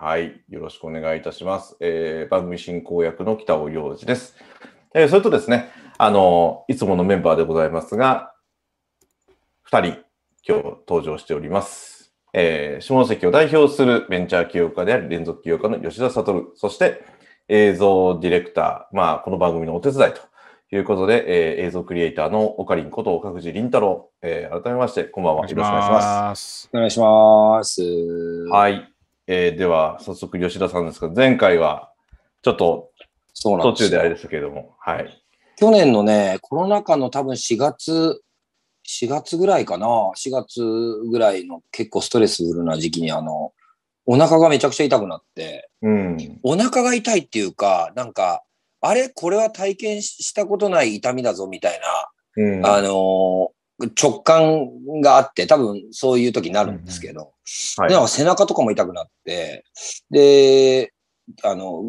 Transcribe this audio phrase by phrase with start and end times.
[0.00, 0.40] はい。
[0.48, 1.76] よろしくお願いいたします。
[1.80, 4.34] えー、番組進行役の北尾洋二です。
[4.94, 8.32] えー、それとですね、あの、いつものメンバーでございますが、
[9.62, 9.98] 二人、
[10.48, 12.14] 今日登場しております。
[12.32, 17.04] えー、下関を代表するベンチャー起業家であり、連続起業家の吉田悟、そして
[17.48, 20.22] 映像ディレクター、まあ、この番組のお手伝いと
[20.74, 25.42] いうことで、えー、映像クリエイターのオカリンこと岡藤凛太郎、えー、改めまして、こんばんは。
[25.42, 26.70] よろしくお願いします。
[26.72, 27.82] お願いします。
[28.48, 28.99] はい。
[29.32, 31.92] えー、では、早速吉田さんですが、前回は
[32.42, 32.90] ちょっと
[33.40, 35.22] 途中であれでしたけれども、はい。
[35.56, 38.22] 去年のね、コロナ禍の多分4月、
[38.88, 40.60] 4月ぐらいかな、4月
[41.12, 43.52] ぐらいの結構ストレスフルな時期に、あの、
[44.04, 48.42] お腹がめちゃくちゃ痛くなって、うん、お腹が痛いっていうか、なんか、
[48.80, 49.10] あれ？
[49.10, 51.78] これは体験したことない痛みだぞみたい
[52.36, 53.52] な、うん、あの
[54.00, 57.32] 直感があって、多分そういう時になるんですけど、
[57.78, 59.64] うんはい、背中とかも痛くなって、
[60.10, 60.92] で、
[61.42, 61.82] あの、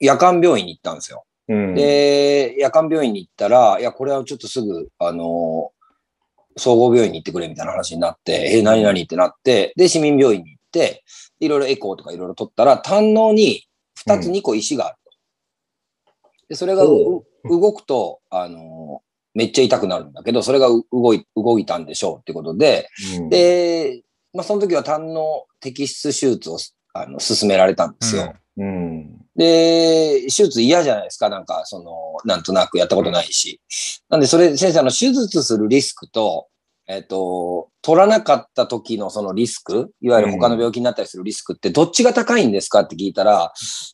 [0.00, 1.24] 夜間病院に行ったんですよ。
[1.48, 5.72] うん、で、夜間病院に行ったら、いや、これはちょっとすぐ、あの、
[6.56, 11.02] 総合病院に行ってくれみたいな話になって、えー、何々ってなって、で、市民病院に行って、
[11.40, 13.66] いろいろエコーとかいろいろ取ったら、胆のに
[14.06, 15.10] 2つ2個石があると。
[16.48, 19.02] で、それが動くと、あの
[19.34, 22.88] めっちゃ痛くなるんだけど、それが動い動いたんでしょうってことで、
[23.18, 24.02] うん、で、
[24.34, 26.58] まあ、その時は胆の摘出手術を
[26.94, 28.34] あの進められたんですよ。
[28.58, 31.28] うん、で、手術嫌じゃないですか。
[31.30, 33.60] なんか、その、なんとなくやったことないし。
[34.10, 36.48] なんで、それ、先生、あの、手術するリスクと、
[36.86, 43.52] えっ、と、取らなかった時のそのリスク、いわゆる他の病気になったりするリスクってどっちが高いんですかって聞いたら、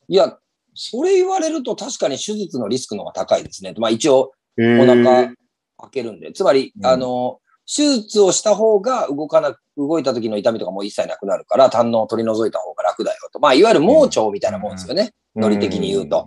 [0.09, 0.37] いや、
[0.75, 3.75] それ言われると確かに手術のリスクの方が高いですね。
[3.77, 5.35] まあ一応、お腹開
[5.93, 6.33] けるんで。
[6.33, 13.39] つまり、あの、手術をした方が動かな、動いた時の痛みとかも一切なくなるから、胆のを取り除いた方が楽だよと。
[13.41, 15.13] まあ、いわゆる盲腸みたいなもんですよね。
[15.37, 16.27] ノリ的に言うと。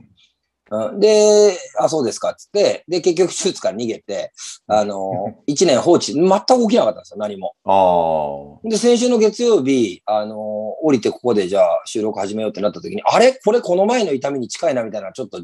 [0.72, 4.32] うん、で、あ、そうですか、っつって、で、結局手術から逃げて、
[4.68, 7.56] あの、 1年放置、全く起きなかったんですよ、何も。
[7.66, 10.38] あで、先週の月曜日、あの、
[10.82, 13.34] 降りてここでじゃあ収録始めようってなった時に、あれ？
[13.34, 15.42] これこの前の痛みに近いな、みたいな、ちょっと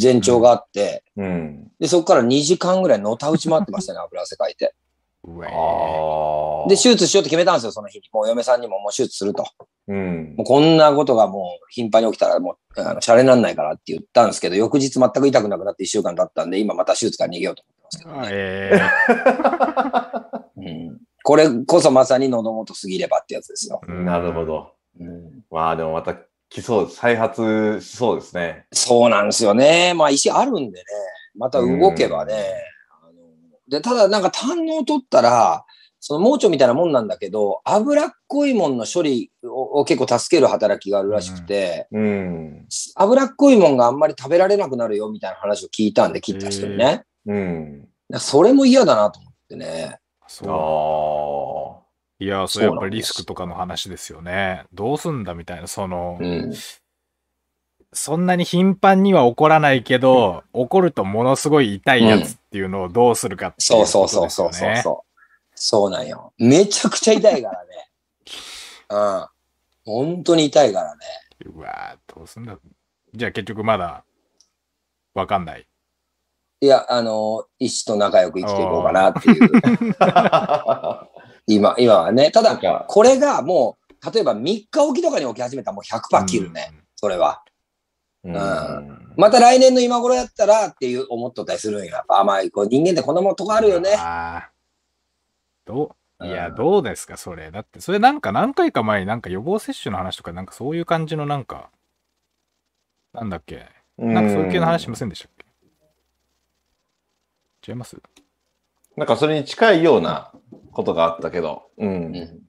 [0.00, 4.74] 前兆があって、うん、で、そこから2時間ぐらいのた打ち回ってましたね、 油汗かいて。
[6.68, 8.04] で、手術しようって決めたんですよ、その日に。
[8.12, 9.44] もう嫁さんにももう手術すると。
[9.88, 18.28] うん、もうこんなことがもう頻繁に起きたらもう、あの、シャレなんないからって言ったんですけど、翌日全く痛くなくなって1週間経ったんで、今また手術から逃げようと思ってますけどね。
[18.30, 23.80] えーうん、これこそまさに喉元すぎればってやつですよ。
[23.86, 24.72] なるほど。
[25.00, 26.16] うん、まあでもまた
[26.50, 28.66] 来そう、再発しそうですね。
[28.72, 29.94] そうなんですよね。
[29.94, 30.84] まあ石あるんでね、
[31.36, 32.34] また動けばね。
[33.68, 35.64] で、ただなんか胆のを取ったら、
[36.00, 47.04] その盲腸みたいなもんなんだけど、脂っこいもんの処理を結構助ける働きがあるらしくて、うん、脂っこいもんがあんまり食べられなくなるよみたいな話を聞いたんで、切った人にね。
[47.26, 47.88] うん、
[48.18, 49.98] それも嫌だなと思ってね。
[50.28, 51.82] そ
[52.20, 52.24] う。
[52.24, 54.64] いや、それやっぱりリスクとかの話ですよね。
[54.72, 56.52] どうすんだみたいな、その、うん、
[57.92, 65.07] そんなに頻繁には起こらないけど、起こるとものすごい痛いやつっていうのをどうするかっていう、ねうん、そうそうそうそうそう。
[65.60, 66.32] そうなんよ。
[66.38, 67.90] めちゃくちゃ痛いからね。
[68.90, 69.26] うん。
[69.84, 71.00] 本当に痛いからね。
[71.46, 72.58] うわどうすんだ。
[73.14, 74.04] じゃあ結局まだ、
[75.14, 75.66] わかんない。
[76.60, 79.50] いや、あの、医師と仲良く生きていこうかなっていう。
[81.46, 82.30] 今、今はね。
[82.30, 86.70] ただ、これがもう、例えば3日おきとかに起き始めたらもう100%切るね。
[86.72, 87.42] うん、それは。
[88.24, 89.14] うん。
[89.16, 92.04] また来年の今頃やったらっていう思っとったりするんや。
[92.08, 93.96] あ、まあ、こう人間ってこんなもんとこあるよね。
[95.68, 97.50] どう、いや、どうですか、それ。
[97.50, 101.70] だって、それなんか何回か前になんか予防接種の話とか、なんかそういう感じのなんか、
[103.12, 103.66] なんだっけ？
[103.98, 105.30] なんかそういう系の話しませんでしたっ
[107.62, 107.70] け？
[107.70, 108.00] 違います？
[108.96, 110.32] なんかそれに近いような
[110.72, 111.70] ことがあったけど。
[111.76, 111.88] うん。
[111.88, 112.42] うん、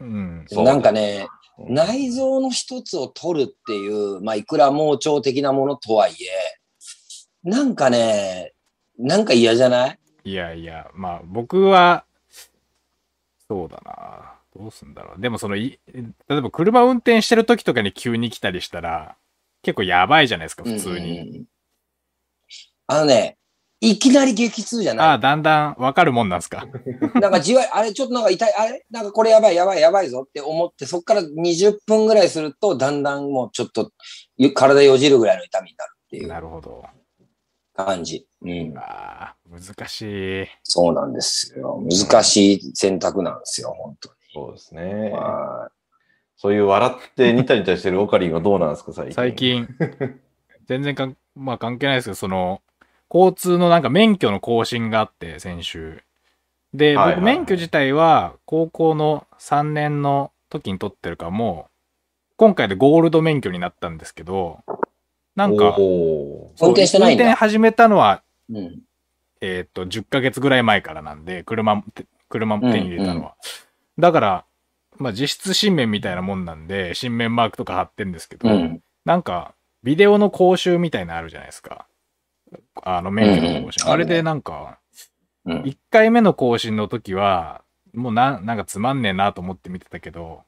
[0.00, 1.26] うん、なんかね、
[1.58, 6.16] 内臓の一つを取るっていう、まあ、いくら盲腸的なものとはいえ、
[7.42, 8.52] なんかね、
[8.98, 9.98] なんか嫌じゃない？
[10.24, 12.04] いやいや、まあ僕は、
[13.50, 14.34] そうだな。
[14.56, 15.20] どうすんだろう。
[15.20, 16.04] でもそのい、例
[16.36, 19.16] えば車運転してる時とかに急に来たりしたら、
[19.62, 21.20] 結構やばいじゃないですか、普通に。
[21.20, 21.44] うんうん、
[22.86, 23.38] あのね、
[23.80, 25.06] いきなり激痛じゃない？
[25.08, 26.64] ああ、だんだんわかるもんなんすか？
[27.20, 28.84] なんかじわあれちょっとなんか痛い、あれ？
[28.88, 33.90] なんかこれやばいやばいやばいぞって思って、そこから20分ぐらいすると、だんだんもうちょっと
[34.54, 36.28] 体よじるぐらいの痛みになるっていう。
[36.28, 36.84] なるほど。
[37.84, 38.26] 感じ。
[38.42, 38.74] うん。
[38.76, 40.46] ああ、難しい。
[40.62, 41.80] そうなんですよ。
[41.82, 44.14] 難しい選択なんですよ、本当に。
[44.32, 45.12] そうですね。
[46.36, 49.14] そういう笑ってニタニタしてるオカリンはどうなんですか、最近？
[49.14, 49.68] 最近、
[50.66, 52.62] 全然かん、 まあ関係ないですけど、その、
[53.12, 56.02] 交通のなんか免許の更新があって、先週。
[56.72, 61.70] で、僕免許自体は高校の3年の時に取ってるからもう、
[62.36, 64.60] 今回でゴールド免許になったんですけど、
[65.40, 68.82] なんか、運転してないんだ運転始めたのは、うん、
[69.40, 71.82] えっと、10ヶ月ぐらい前からなんで、車、
[72.28, 73.16] 車手に入れたのは。
[73.16, 73.32] うんうん、
[74.00, 74.44] だから、
[74.98, 81.86] まあ実質新面みたいなもんなんで、新面マークとか貼ってんですけど、うん、なんか、ビデオの講習みたいなのあるじゃないですか。
[82.82, 83.84] あの、免許の更新。
[83.84, 84.78] うんうん、あれでなんか、
[85.46, 87.62] うん、1回目の更新の時は、
[87.94, 90.42] もうな、なんかつまんねえなと思って見てたけど、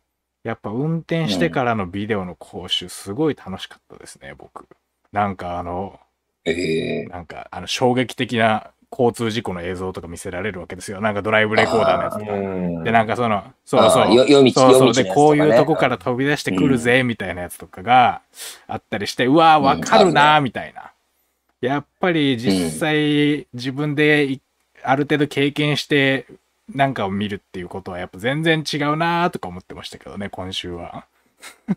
[0.45, 4.67] やっぱ運転してからのビデオの講習、すごい楽しかったですね、僕。
[5.13, 6.01] なんかあの、
[6.45, 11.01] えー、なんかあの衝撃的な交通事故の映像とか見せられるわけですよ。
[11.01, 12.85] なんかドライブレコーダーのやつとか。
[12.85, 14.15] で、なんかその、そうそう。
[14.15, 15.05] 夜道、そうそう。
[15.05, 18.21] で、こういうとこから飛び出してくるぜ、みたいなやつとかが
[18.69, 20.93] あったりして、うわー、わかるな、みたいな。
[21.63, 24.41] やっぱり実際自分で
[24.83, 26.27] ある程度経験して
[26.69, 31.07] なんかを見るっていうことはやっぱ全然違うなとか思ってましたけどね、今週は。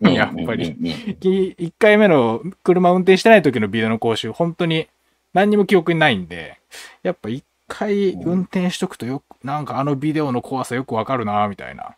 [0.02, 4.88] やっぱり、1回目の車運転してない時のビデオの講習、本当に
[5.34, 6.60] 何にも記憶にないんで、
[7.04, 11.96] やっぱ一回運転しとくとよく、なんかあのビデオの怖さよくわかるなみたいな、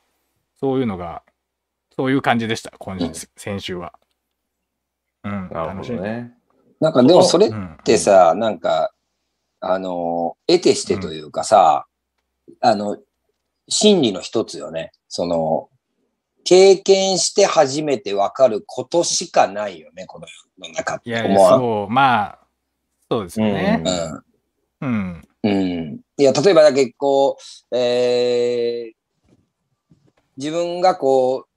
[0.60, 1.24] そういうのが、
[1.96, 3.94] そういう感じでした、今週、先週は。
[5.24, 6.34] うん、なるほどね。
[6.80, 7.52] なんかでもそれっ
[7.84, 8.94] てさ、うん、なんか、
[9.60, 11.88] あの、得てしてというかさ、
[12.48, 12.98] うん、あの、
[13.68, 14.92] 心理の一つよね。
[15.10, 15.70] その、
[16.48, 20.28] 経験して初めてわかることしかないよね、この
[20.62, 21.10] 世の中って。
[21.10, 22.40] いやいや、そう、まあ、
[23.12, 23.84] そうですよね。
[24.82, 24.88] うん。
[24.88, 25.22] うん。
[25.44, 26.00] うん。
[26.16, 27.38] いや、例えばだけこ
[27.70, 29.36] う、えー、
[30.38, 31.48] 自分がこ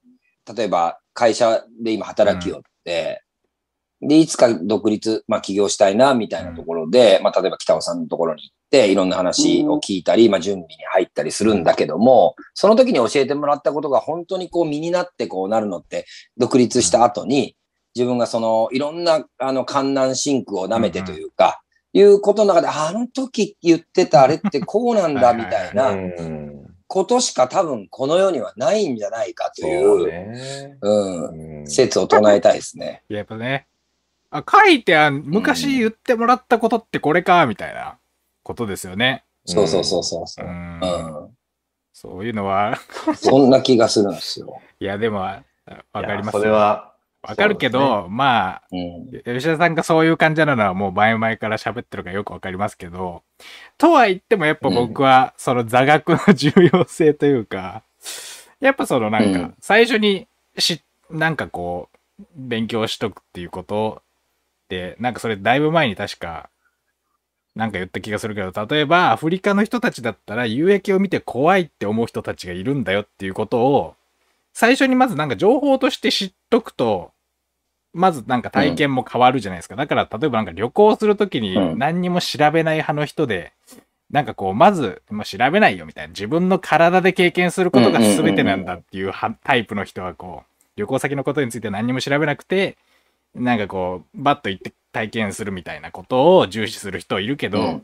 [0.49, 3.30] う、例えば会社で今働きよって、うん、
[4.03, 16.07] で、いつか独立、まあ起業したいな、みたいなところで、うん、まあ例えば北尾さんのところに行って、いろんな話を聞いたり、まあ準備に入ったりするんだけども、その時に教えてもらったことが本当にこう身になってこうなるのって、
[16.37, 17.57] 独立した後に、
[17.95, 21.61] 自分がその、いろんな、あの、観南真空を舐めてというか、
[21.93, 25.95] いうことの中で、あの時言ってたあれって こうなんだ、みたいな
[26.87, 33.03] ことしか多分この世にはないんじゃないかという、ううん、説を唱えたいですね。
[33.09, 33.67] やっぱね。
[34.31, 37.99] あ、書いてあ昔言ってもらったことってこれか、みたいな。
[38.43, 39.25] ことですよね。
[39.47, 40.27] そうそうそうそう。
[40.27, 40.47] そう。
[40.47, 41.37] うん、
[41.93, 42.79] そういうのは。
[43.15, 44.61] そんな気がするんですよ。
[44.81, 45.43] いや、でも、わ
[45.93, 53.23] かります、それは、わかるけど、ね、まあ、うん、吉田さんがそういう感じなのはもう前々から喋ってるからよくわかりますけど、
[53.77, 57.83] とは言ってもやっぱ僕はその座学の重要性というか、
[58.59, 64.01] やっぱそのなんか、最初にし、なんかこう、勉強しとくっていうことで、
[64.99, 66.51] なんかそれだいぶ前に確か、
[67.55, 73.95] なんか言った気がするけど、例えばアフリカの人たちだったら有益を見て怖いって思う人たちがいるんだよっていうことを、
[74.53, 77.13] 最初にまずなんか情報として知っとくと、
[77.93, 79.77] まずなんか体験も変わるじゃないですか。
[79.77, 83.53] だから、例えばなんか旅行するときに何にも調べない派の人で、
[84.11, 86.09] なんかこう、まず、もう調べないよみたいな。
[86.09, 89.13] 自分の体で経験することが全てなんだっていう
[89.45, 92.77] タイプの人はこう、旅行先のことについて何にも調べなくて、
[93.35, 97.81] なんかこう、バッと行って体験するみたいなことを重視する人いるけど、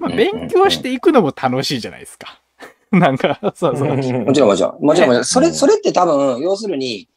[0.00, 2.40] まあ、勉強していくのも楽しいじゃないですか。
[2.90, 3.96] なんか、そうそう。
[3.96, 4.50] もちろんもちろん。
[4.50, 5.24] もちろんもちろん。
[5.24, 7.08] それ、それって多分、要するに、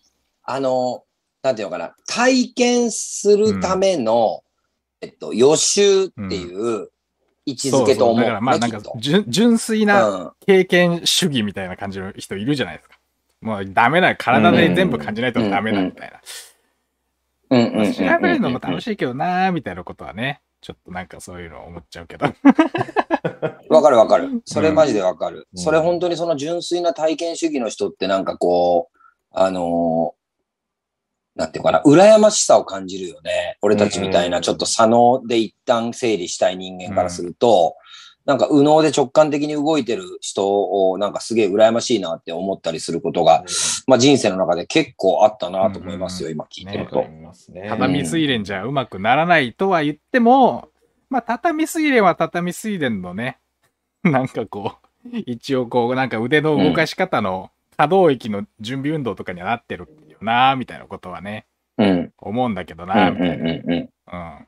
[0.44, 1.04] あの、
[1.42, 4.44] なんていうのかな、体験するための、
[5.02, 6.90] うん、えっと、予習っていう
[7.46, 8.82] 位置づけと思う、だからまあなんか
[9.28, 12.98] 純粋な経験主義みたいな感じの人いるじゃないですか。
[13.42, 16.22] もうダメな、体で全部感じないとダメだみたいな。
[17.94, 22.26] 調べるのも楽しいけどなーみたいなことはね、ちょっとなんかそういうの思っちゃうけど。
[23.70, 24.42] わかるわかる。
[24.46, 25.48] それマジでわかる。
[25.54, 28.98] うん、それ本当にその純粋な体験主義の人ってなんかこう、
[29.32, 33.58] あのー、なんていうかな、羨ましさを感じるよね。
[33.62, 37.76] 俺たちみたいな、ちょっと左脳で一旦整理したい人間からすると、
[38.26, 43.44] なんか右脳で直感的に動いてる人をなんかすげえ羨ましいなって思ったりすることが、
[43.86, 47.02] まあ人生の中で結構あったなと思いますよ、今聞いてると。
[47.50, 50.70] ね、畳水蓮じゃうまくならないとは言っても、
[51.10, 53.40] まあ畳水蓮は畳水蓮のね、
[54.04, 54.74] なんかこ
[55.06, 61.46] う、一応こう、なんか腕の動かし方の可動域の準備運動とかにはなってるよな、みたいなことはね、
[61.78, 64.46] うん、思うんだけどな、みたいな。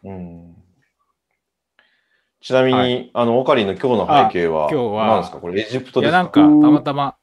[2.45, 5.39] ちなみに、はい、あの、オカリンの今日の背景は、今日は、何ですか？
[5.39, 6.19] これエジプトですか？
[6.19, 7.15] いや、なんか、たまたま、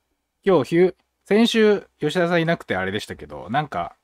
[0.45, 3.95] 今日、先週、吉田さんいなくてあれでしたけど、なんか、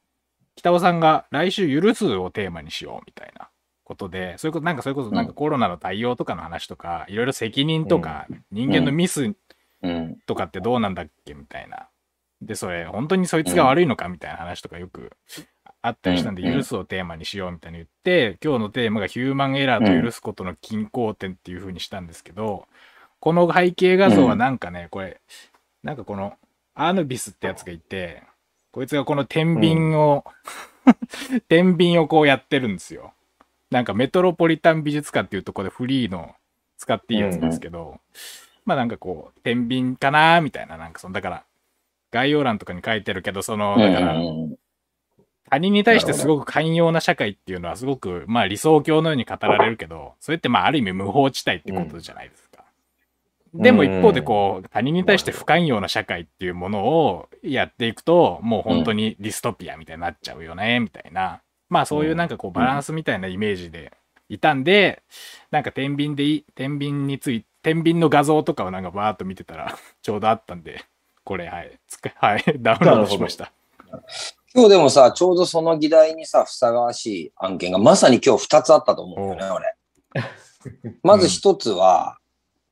[0.55, 3.49] 北尾さんが来週許すをテーマにしようみたいな
[3.83, 9.35] ことで、そういうこと、なんかそれこそなんかコロナの対応とかの話とか、いろいろ責任とか、人間のミス
[10.27, 11.89] とかってどうなんだっけみたいな。
[12.43, 15.11] で、それ、本当にそいつが悪いのかみたいな話とかよく
[15.81, 22.67] あったりしたんで、許すをテーマにしようみたいに言って、今日のテーマがヒューマンエラーと許すことの均衡点っていう風にしたんですけど、
[23.21, 25.21] この背景画像はなんかね、これ、
[25.83, 26.35] なんかこの、
[26.75, 28.23] アーヌビスってやつがいて、
[28.73, 30.25] こいつがこの天秤を、
[31.49, 33.13] 天秤をこうやってるんですよ。
[33.71, 36.35] なんかメトロポリタン美術館っていうとこでフリーの
[36.79, 38.01] 使っていいやつですけど、
[38.65, 41.45] まあなんかこう、天秤かなみたいな、なんかその、だから、
[42.11, 44.15] 概要欄とかに書いてるけど、その、だから、
[45.51, 52.65] 他人に対してすごく寛容な社会っていうのはすごく、まあ理想郷のように語られるけど、それってまあある意味無法地帯ってことじゃないですか。
[53.55, 61.41] うん、でも一方でこう、他人に対して不寛容な社会っていうものをやっていくと、もう本当にディストピアみたいになっちゃうよね、みたいな。
[61.69, 63.93] まあそういうなんかこうバランスみたいなイメージで
[64.29, 65.03] いたんで、
[65.51, 70.85] なんか天秤でいい、天秤について、天秤の画像とかをなんかバーっと見てたらちょうどあったんで、
[71.25, 73.53] これ、はい、つはい、ダウンロードしました。
[74.59, 79.65] 今日でもさ、ちょうどその議題にさ、ふさわしい案件がまさに今日2つあったと思うんだよね、
[80.15, 80.25] 俺。
[81.05, 82.19] まず1つは、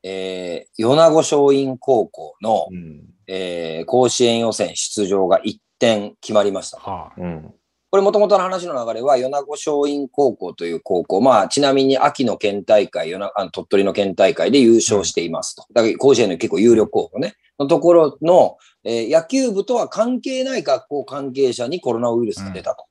[0.03, 6.77] うん、えー、米子松蔭高校の、うん、えー、甲子園予選出場が1点決まりました。
[6.79, 7.53] はあ、うん
[7.89, 15.65] これもともとの話の流れは、米子松蔭高校という高校、まあ、ちなみに秋の県大会、あの鳥取の県大会で優勝していますと。
[15.73, 17.35] だから甲子園の結構有力候補ね。
[17.59, 22.85] のところの、えー、野球部とは関係ない学校関係者にコロナウイルスが出たと。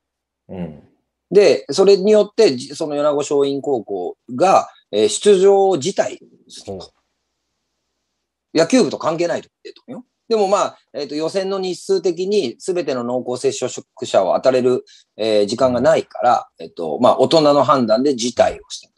[0.48, 0.82] うん、
[1.30, 6.20] で、それによって、その米子松蔭高校が、えー、出場自体
[8.54, 10.04] 野球部と関係ないと言ってるとよ。
[10.28, 13.70] でもまあ、えっ、ー、と、予選の日数的に全ての濃厚接触
[14.04, 14.84] 者を当たれる、
[15.16, 18.94] えー、時間がないから、えっ、ー、と、まあ、大人の判断で辞退をしたと。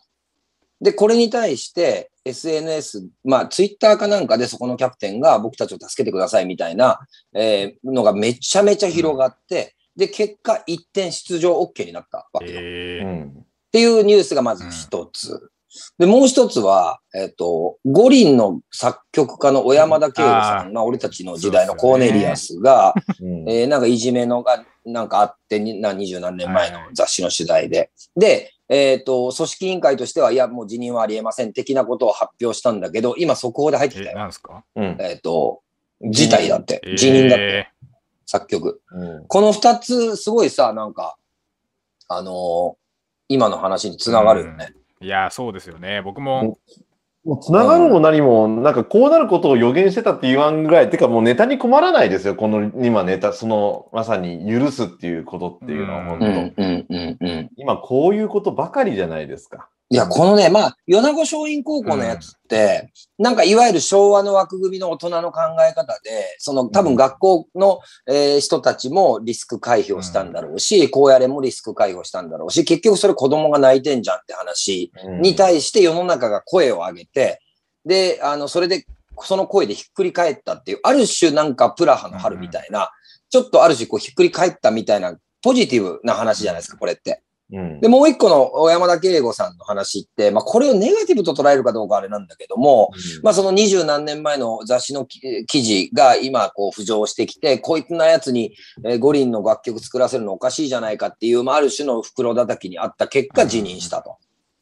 [0.80, 7.00] で、これに対して SNS、まあ、ツイッターかなんかでそこのキャプテンが僕たちを助けてくださいみたいな、
[7.34, 12.60] えー、のがめちゃめちゃ広がって、うん、で、結果一点出場 OK になったわけよ。
[12.62, 15.50] えー、っていうニュースがまず一つ。
[15.98, 23.62] で、もう一つは、えっ、ー、と、五輪の作曲家の小山田圭吾さんが、俺たちの時代のコーネリアスが、ね。
[23.62, 27.78] えー、なんかいじめのが、なんかあってに、な、二十何年前の雑誌の取材で。
[27.78, 34.18] はい、で、えっ、ー、と、組織委員会としては、いや、もう辞任はありえません、的なことを発表したんだけど、今速報で入ってきたよ。
[34.18, 34.64] なんですか？
[34.76, 35.60] えっ、と、
[36.00, 37.68] 辞退だって、辞任だって、
[38.24, 38.80] 作曲。
[38.90, 41.16] うん、この二つ、すごいさ、なんか、
[42.10, 42.78] あの
[43.28, 44.68] 今の話につながるよね。
[44.72, 46.02] うんいや、そうですよね。
[46.02, 46.58] 僕も。
[47.24, 52.34] もうつながるも何も、なんかこうなることを予言してたって言わんぐらい、てかもうネタに困らないですよ。
[52.34, 59.68] この今ネタ、そのまさに許すっていうことっていうのは本当、うんうんうんうん、今こういうことばかりじゃないですか。
[59.90, 74.92] いや、このね、まあ、米子松蔭高校のやつって、うん、なんかいわゆる昭和の枠組みの大人の考え方で、その多分学校の、えー、人たちもリスク回避をしたんだろうし、うん、こうやれもリスク回避をしたんだろうし、結局それ子供が泣いてんじゃんって話
[75.22, 77.40] に対して世の中が声を上げて、
[77.86, 78.84] で、あの、それで、
[79.22, 82.90] その声でひっくり返ったっていう、ある種なんかプラハの春みたいな、
[83.30, 87.22] ちょっとある種こうひっくり返ったみたいな、ポジティブな話じゃないですか、これって。
[87.50, 104.18] うん、で、もう一個の小山田圭吾さんの話って、まあ、これをネガティブと捉えるかどうかあれなんだけども、うん、まあ、その二十何年前の雑誌の記事が今、こう、浮上してきて、こいつなやつに、えー、五輪の楽曲作らせるのおかしいじゃないかっていう、まあ、ある種の袋叩きにあった結果、辞任したと。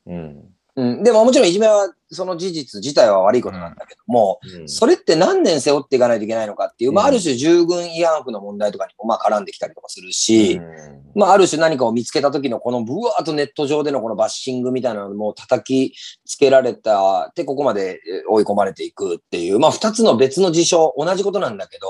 [0.07, 0.15] うん。
[0.15, 0.45] うん、
[0.77, 21.89] でももちろんいじめはその事実自体は悪いことなんだけども、うん、それって何年背負っていかないといけないのかっていう、まあ、ある種従軍慰安婦の問題とかにもまあ絡んできたりとかするし、うん、まあ、ある種何かを見つけた時のこのブワーっとネット上でのこのバッシングみたいなのも叩きつけられたってここまで追い込まれていくっていう、まあ、二つの別の事象、同じことなんだけど、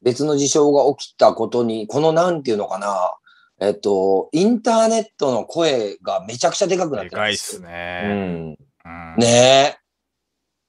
[0.00, 3.12] 別の事象が起きたことに、このなんていうのかな、
[3.58, 8.56] えっと、インターネットの声がめちゃくちゃでかくなってでかいっすね。
[8.84, 9.16] うん。
[9.18, 9.76] ねえ。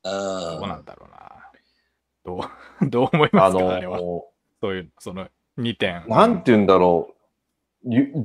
[0.04, 0.60] うん。
[0.60, 1.18] どうなんだろうな。
[2.24, 2.42] どう、
[2.90, 4.00] どう思いますか、あのー、あれは。
[4.00, 4.26] そ
[4.64, 5.28] ういう、その
[5.58, 6.06] 2点。
[6.08, 7.18] なんて言うんだろう。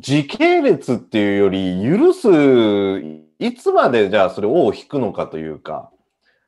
[0.00, 2.28] 時系列っていうより、許す、
[3.38, 5.90] いつまでじゃあそれを引くのかというか、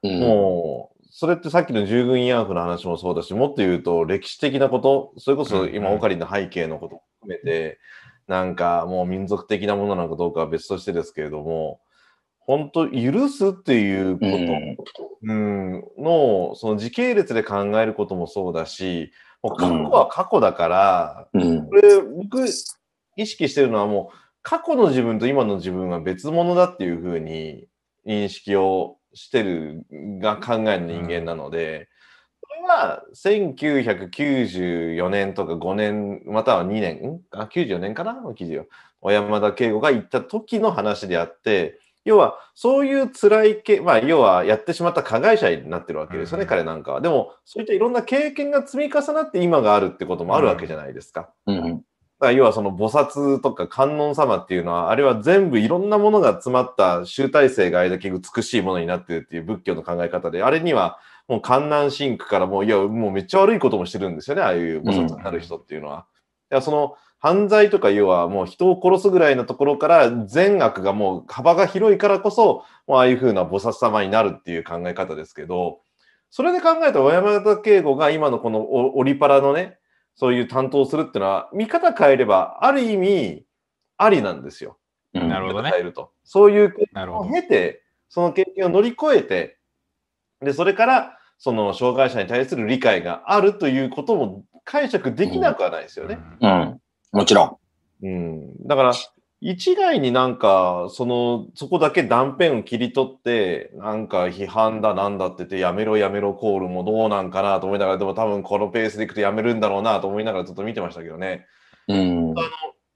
[0.02, 7.78] うん、もう、それってさっきの従軍慰安婦の話もそうだし、もっと言うと歴史的なこと、それこそ今、オカリンの背景のことも含めて、
[8.26, 11.80] なんかもう民族的なものなのかどうかは別としてですけれども、
[12.46, 19.12] 本当許すっていうこと、うん、の、その時系列で考えることもそうだし、
[19.42, 22.46] もう過去は過去だから、うん、これ僕
[23.16, 27.66] 意識してるのはもう過去の自分と今の自分は別物だっていうふうに
[28.06, 29.86] 認識をしてる
[30.20, 31.88] が考える人間なので、
[32.64, 38.66] は1994年とか5年、または2年、あ、94年かなの記事を、
[39.00, 47.00] 小山田圭吾が言った時の話であって、要は、そういう辛いけ、まあ、要は、やってしまった加害者になってるわけですよね、うん、彼なんかは。
[47.00, 51.30] でも、そういったいろんな経験が積み重なって今があるってこともあるわけじゃないですか。
[51.46, 51.84] うん、うん
[52.32, 66.06] 要はその菩薩とか観音様っていうのは、あれは全部いろんなものが詰まった集大成があれだけ美しいものになってるっていう仏教の考え方で、あれにはもう観南神苦からもう、いや、もうめっちゃ悪いこともしてるんですよね、ああいう菩薩になる人っていうのは。
[66.50, 75.80] うん、いやその犯罪とか要はもう人を殺すぐらいのところから善悪がもう幅が広いからこそ、もうああいうふうな菩薩様になるっていう考え方ですけど、
[76.28, 79.78] それで考えた小山田圭吾が今のこのオリパラのね、
[80.16, 83.46] そういう担当をするっていうのは、見方変えれば、ある意味、
[83.96, 84.76] ありなんですよ。
[85.12, 85.70] なるほどね。
[85.70, 86.12] 変えると。
[86.24, 89.58] そういう経験を経て、その経験を乗り越えて、
[90.44, 96.18] で、それから、その障害者に対する理解があるということも解釈できなくはないですよね。
[96.40, 96.50] うん。
[96.50, 96.80] うん、
[97.12, 97.58] もちろ
[98.02, 98.06] ん。
[98.06, 98.66] うん。
[98.66, 98.92] だから、
[99.40, 111.44] 一概になんか、その、そこだけ断片を切り取って、なんか批判だなんだって言って、やめろやめろコールもどうなんかなと思いながら、でも多分このペースでいくとやめるんだろうなと思いながらずっと見てましたけどね。
[111.88, 111.98] うん。
[111.98, 112.48] あの、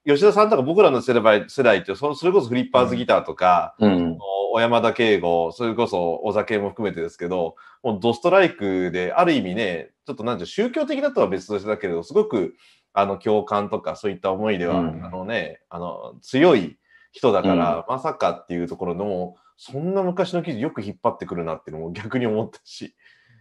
[0.05, 4.17] 吉田さんとか僕らの世代世代ってそ、それこそフリッパーズギターとか、うん、
[4.53, 12.55] 小山田圭吾、それこそお酒も含めてですけど、もうドストライクで、ある意味ね、ちょっとなんていう宗教的だとは別としてだけれど、すごく
[12.93, 16.77] あの共感とかそういった思いでは、うん、あのね、あの強い
[17.11, 22.95] 人だから、まさかっていうところの、そんな昔の記事よく引っ張ってくるなっていうのも逆に思ったし。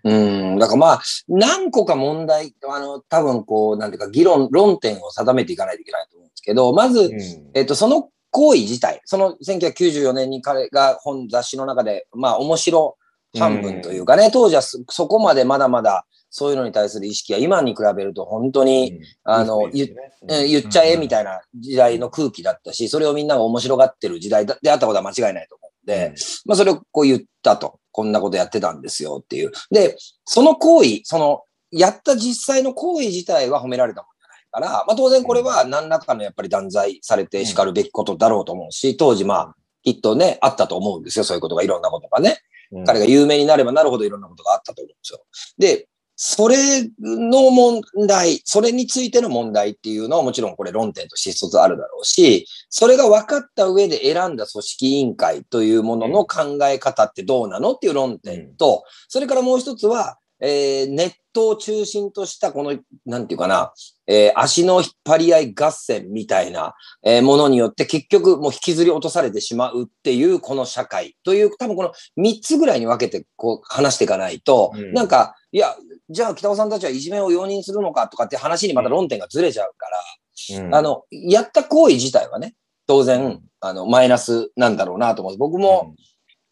[0.05, 12.97] うん、だからまあ、何個か問題、あの、多分こう、なんていうか、議論、論点を定めていかないといけないと思うんですけど、まず、うん、えっと、その行為自体、その1994年に彼が本雑誌の中で、まあ、面白
[13.39, 25.68] 半分というかね、うん、当時はそこまでまだまだそういうのに対する意識は今に比べると本当に、うん、あの、言っちゃえみたいな時代の空気だったし、それをみんなが面白がってる時代であったことは間違いないと思う。
[25.68, 27.81] んで、まあそれをこう言ったと。
[27.91, 29.51] こんなことやってたんですよっていう。
[29.73, 41.25] で、その行為、その、やった実際の行為自体は褒められたもんじゃないから、まあ当然これは何らかのやっぱり断罪されて叱るべきことだろうと思うし、当時まあ、きっとね、あったと思うんですよ。
[41.25, 42.39] そういうことが、いろんなことがね。
[42.87, 45.25] 彼が有名になればなるほどいろんなことがあったと思うんですよ。
[45.59, 45.89] で、
[46.21, 62.77] それの問題、それについての問題っていうのはもちろんこれ論点として一つあるだろうし、それが分かった上で選んだ組織委員会というものの考え方ってどうなのっていう論点と、それからもう一つは、えー、ネットを中心としたこの、
[63.07, 63.73] なんていうかな、
[64.09, 75.77] えー、足の引っ張り合い合戦みたいな、えー、ものによって結局もう引きずり落とされてしまうっていうこの社会という、多分この3つぐらいに分けてこう話していかないと、うん、なんか、いや、
[76.11, 82.55] じゃあ北尾さんたちはいじめを容認するのかとかって話にまた論点がずれちゃうから、うん、あの、やった行為自体はね、
[82.87, 85.37] 当然、あの、マイナスなんだろうなと思う。
[85.37, 85.95] 僕も、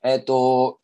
[0.05, 0.79] うん、えっ、ー、と、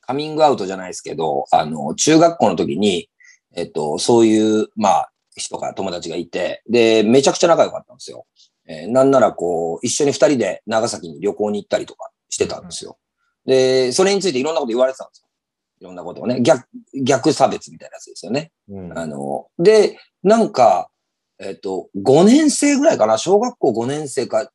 [0.00, 3.08] カミングアウトじゃないですけど、あの、中学校の時に、
[3.54, 8.26] えっ、ー、と、そういう、まあ、人が、友達がいて、で、めちゃくちゃ仲良かったんですよ。
[8.66, 12.98] えー、なんならこう、一緒に二人で長崎に旅行に行ったりとかしてたんですよ。
[13.46, 15.28] で、それについていろんなこと言われてたんですよ。
[15.80, 16.68] いろんなことをね、逆、
[17.02, 18.52] 逆差別みたいなやつですよね。
[18.68, 20.90] うん、あの、で、なんか、
[21.38, 24.50] えっ、ー、と、5年生ぐらいかな、小学校5年生か、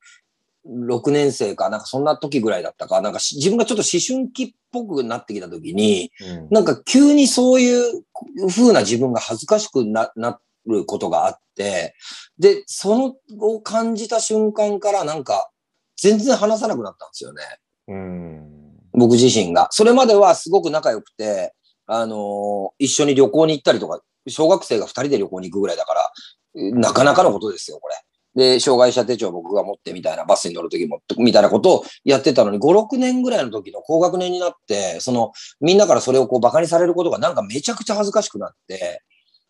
[0.67, 8.03] 6年生か、なんかそんな時ぐらいだったか、なんか自分がちょっと思春期っぽくなってきた時に、うん、なんか急にそういう
[8.49, 11.95] 風な自分が恥ずかしくななることがあって、
[12.37, 15.49] で、そのを感じた瞬間からなんか
[15.97, 17.41] 全然話さなくなったんですよね。
[17.87, 18.64] うん
[18.95, 19.67] 僕自身が。
[19.71, 21.53] それまではすごく仲良くて、
[21.87, 26.11] あのー、一緒に旅行に行ったりとか、小学生が二人で旅行に行くぐらいだから、
[26.55, 27.95] なかなかのことですよ、これ。
[28.35, 35.31] で、障害者手帳僕が持ってみたいな、バスに乗るときも、みたいなことをやってたのに、5、6年ぐらいの時の高学年になって、その、
[35.61, 39.03] みんなからそれをこう馬鹿にされることがなんかめちゃくちゃ恥ずかしくなって、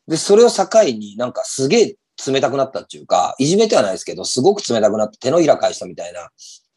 [0.07, 1.95] で、それを境になんかすげえ
[2.27, 6.29] 冷たくなったっていうか、いじめてはないですけど、すごく冷たくなって手のひら返したみたいな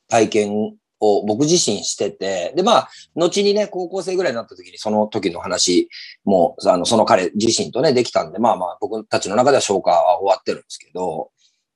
[0.09, 5.89] 体験を僕自身してて、で、まあ、後にね、高校生ぐらいになった時にその時の話
[6.25, 11.31] も、あの、その彼自身とね、できたんで、まあまあ、僕たちの中では消化は終わってるんですけど、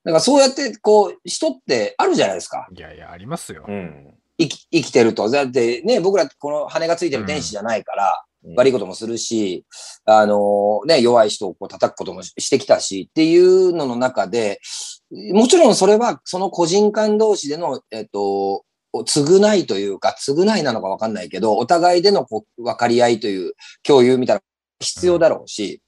[0.05, 2.67] だからそうやって、こう、人ってあるじゃないですか。
[2.75, 3.65] いやいや、ありますよ。
[3.69, 4.15] うん。
[4.39, 5.31] 生き、生きてると。
[5.31, 8.25] だってね、僕らこの羽がついてる天使じゃないから、
[8.57, 9.65] 悪いこともするし、
[10.05, 14.61] あのね、弱い人をこう叩くこともしてきたしっていうのの中で、
[15.33, 23.53] もちろんそれはその個人間同士での、えっと、償いというか、償いなのかわかんないけど、お互いでのこう分かり合いという
[23.83, 24.43] 共有みたいな
[24.81, 25.81] 必要だろうし、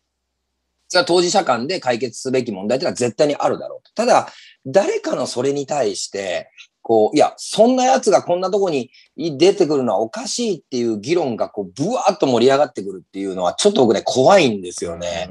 [0.88, 3.88] それは当事者間で解決すべき問題というのは絶対にあるだろう。
[3.94, 4.28] ただ、
[4.66, 6.50] 誰かのそれに対して、
[6.82, 15.28] こう、いや、そんな奴がこんなとこに出てくるのはおかしいっていう議論がこう、ブワーッと盛り上がってくるっていうのは、ちょっと僕ね、怖いんですよね。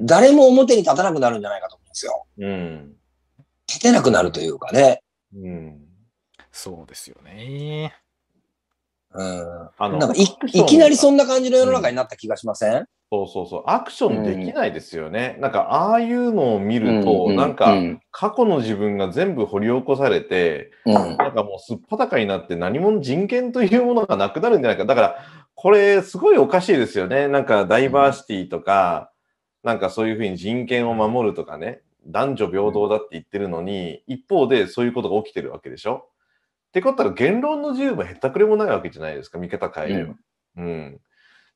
[0.00, 2.24] 誰も表に立たなくなるんじゃないかと思うんですよ。
[2.38, 2.94] うん、
[3.68, 5.02] 立てなくなるというかね。
[5.36, 5.85] うん、
[6.56, 7.94] そうですよね。
[9.12, 9.68] うん。
[9.76, 13.62] あのなんかい、いきなりそんな感じの世の中になった気がしません、うんそうそうそう。
[13.66, 15.34] アクションできないですよね。
[15.36, 17.76] うん、なんか、ああいうのを見ると、うん、なんか、
[18.10, 24.86] 過去の自分が全部掘り起こされて、うん、なんかもうすっぱだかになって何も人権というものがなくなるんじゃないか。
[24.86, 25.18] だから、
[25.54, 27.28] これ、すごいおかしいですよね。
[27.28, 29.12] なんか、ダイバーシティとか、
[29.62, 36.08] なんかそういうふうに人権を守るとかね、男女平等だって言ってるのに、一方でそういうことが起きてるわけでしょ
[36.68, 40.14] ってことは言論の自由もへったくれもないわけじゃないですか、見方変えれば。
[40.56, 41.00] うん。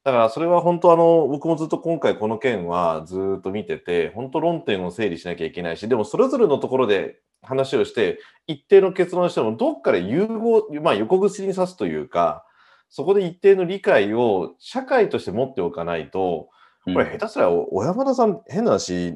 [0.02, 12.46] だからそれは本当あの、僕もずっと今回この件はずっと見てて、本当論点を整理しなきゃいけないし、でもそれぞれのところで話をして、一定の結論しても、どっかで融合、まあ横串に刺すというか、
[12.88, 16.48] そこで一定の理解を社会として持っておかないと、
[16.86, 19.14] これ下手すら小山田さん変な話、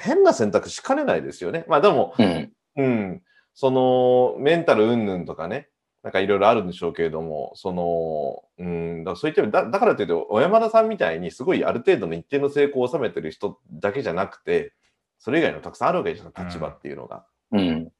[0.00, 1.64] 変な選択しかねないですよね。
[1.68, 3.22] まあでも、うん、うん、
[3.54, 5.68] そのメンタル云々とかね、
[6.02, 14.72] なんかいろいろあるんでしょうけれども、その、うん、だそういっただだからというと、小山田さんみたいにすごいある程度の一定の成功を収めてる人だけじゃなくて、
[15.18, 17.24] それ以外のたくさんあるわけじゃない立場っていうのが。
[17.52, 17.92] うん。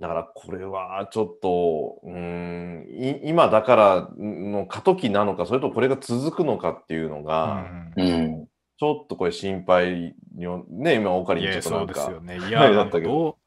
[0.00, 2.86] だからこれはちょっと、うん、
[3.22, 12.48] 今だからの過渡期なのか、それとこれが続くのかっていうのが、うん、ちょっとこれ心配に、ね、今、おかりにちょっとなんか、そうですよね。
[12.48, 13.38] いや、だったけど。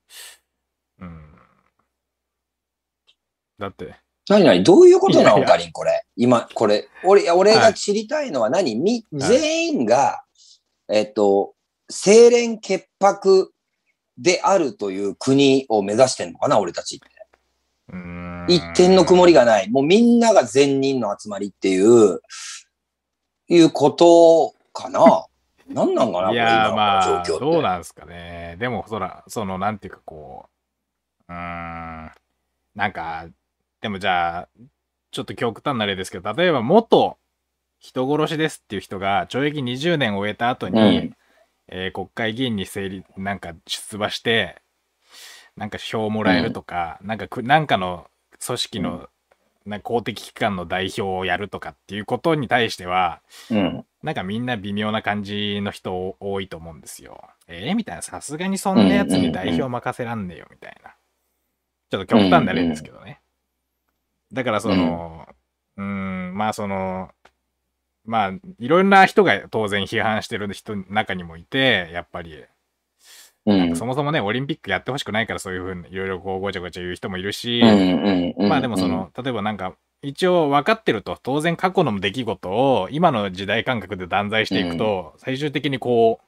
[1.01, 1.21] うん。
[3.59, 3.95] だって。
[4.27, 4.63] 何何？
[4.63, 5.45] どういうことなの？
[5.45, 6.03] かりん、これ。
[6.15, 6.87] 今、これ。
[7.03, 10.23] 俺、俺が知りたいのは何、み、全員が、
[10.89, 11.53] えっと、
[11.87, 13.53] 清廉潔白
[14.17, 17.05] であるという国を目指してんのかな、俺たちって。
[18.47, 19.69] 一点の曇りがない。
[19.69, 22.19] もうみんなが善人の集まりっていう、
[23.47, 25.25] いうことかな？
[25.67, 28.55] 何なんかな、いやまあ、どうなんですかね。
[28.59, 30.47] でも、そら、その、なんていうかこ
[31.27, 32.11] う、うん、な
[32.87, 33.25] んか、
[33.85, 34.47] でもじゃあ、
[35.11, 37.19] ちょっと極端な例ですけど、例えば元
[37.79, 41.15] 人殺しですっていう人が懲役20年を終えた後に、うん、
[41.67, 44.59] えー、国会議員に成立、なんか出馬して、
[45.55, 48.07] なんか票をもらえるとか、うん、なんかなんかの
[48.43, 49.07] 組織の、
[49.67, 53.21] な公的機関の代表をやるとかっていうことに対しては、
[53.51, 57.21] うん、なんかみんな微妙な感じの人多いと思うんですよ。
[57.47, 60.95] えー、みたいな、さすがにそんなやつに代表任せらんねえよみたいな。
[61.91, 63.21] ちょっと極端な例ですけどね。
[64.35, 65.25] だからその、
[65.77, 67.09] うん、ん、まあその、
[68.03, 72.43] まあ、いろんな人が当然批判してる人の中にもいて、やっぱり、
[73.47, 77.61] うん、そもそもね、オリンピックやってほしくないからそういうふうにいろいろこうごちゃごちゃ言う人もいるし、
[78.37, 86.25] まあでもその、例えばなんか、一応分かってると、当然過去の出来事を今の時代感覚で断罪していくと、うん、最終的にこう、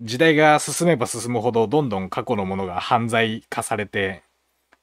[0.00, 4.22] 時代が進めば進むほどどんどん過去のものが犯罪化されて、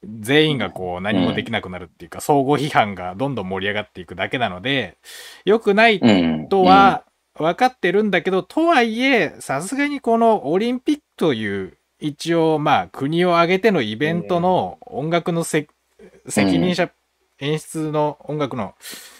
[0.03, 4.97] 全員がこう何もできなくなるっていうか、相互批判がどんどん盛り上がっていくだけなので、
[5.45, 5.99] 良くない
[6.49, 15.67] とは分かってるんだけど、とはいえ、さすがにこのオリンピックという一応まあ国を挙げてのイベントの音楽の責
[16.27, 16.91] 任者、
[17.39, 18.75] 演出の音楽の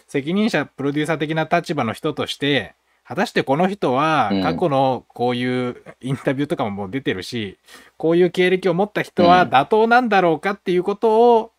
[0.07, 2.75] 責任者プロデューサー的な立場の人として、
[3.07, 7.59] 果たしてこの人は過去のこういうインタビューとかももう出てるし、
[7.97, 11.51] こういう経歴を持った人は妥当なんだろうかっていうことを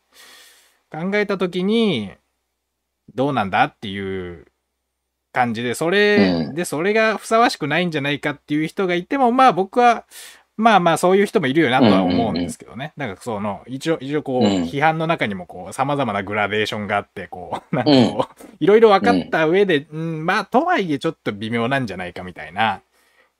[0.91, 2.11] 考えたときに、
[3.15, 4.47] どうなんだっていう
[5.33, 10.05] 感じで、それで、それがふさわしくないんじゃないかっていう人がいても、まあ僕は
[10.57, 12.93] まあまあそういう人もいるよなとは思うんですけどね。
[12.97, 22.81] なんかその、一応、一応こう、批判の中にもこう、様々なグラデーションがあって、こう、 なんかこう、いろいろ分かった上で、うん、まあとはいえちょっと微妙なんじゃないかみたいな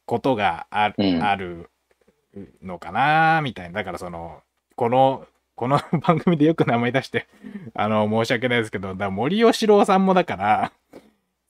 [0.05, 1.71] ことがある、ある
[2.63, 3.81] のかなみたいな。
[3.81, 4.43] だからその、
[4.75, 7.27] この、この番組でよく名前出して、
[7.75, 10.73] あの、申し訳ないですけど、だ森喜朗さんもだから、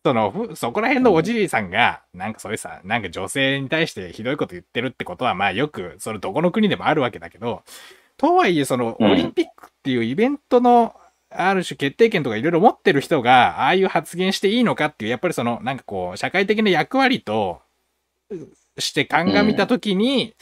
[0.07, 7.65] その、そこら辺のおじいさんが、なんかそういうさ、なんか女性に対してひどいこと言ってるってことは、まあよく、そのどこの国でもあるわけだけど、
[8.17, 10.95] とはいえ、その、オリンピックっていうイベントの、
[11.29, 17.61] ある種決定権とかいろいろ持ってる人が、ああいう発言していいのかっていう、やっぱりその、なんかこう、社会的な役割と
[18.79, 20.35] して鑑みたときに、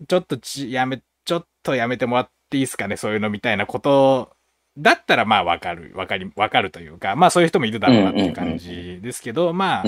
[0.00, 4.34] うん、ちょっとち、やめ、ちょっとやめてもらっていいですかね、そういうのみたいなこと
[4.78, 9.84] だったらまあわかる、わかり、わかるというか、まあそういう人もいるだろうなっていう感じですけど、まあ、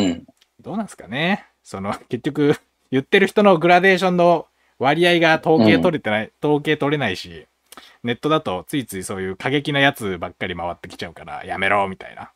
[0.60, 1.46] どうなんですかね。
[1.62, 2.56] その、結局、
[2.90, 4.46] 言ってる人のグラデーションの
[4.78, 7.46] 割合が統計取れてない、統計取れないし、
[8.02, 12.32] ネットだとついついそういう過激なやつばっかり回ってきちゃうから、やめろみたいな。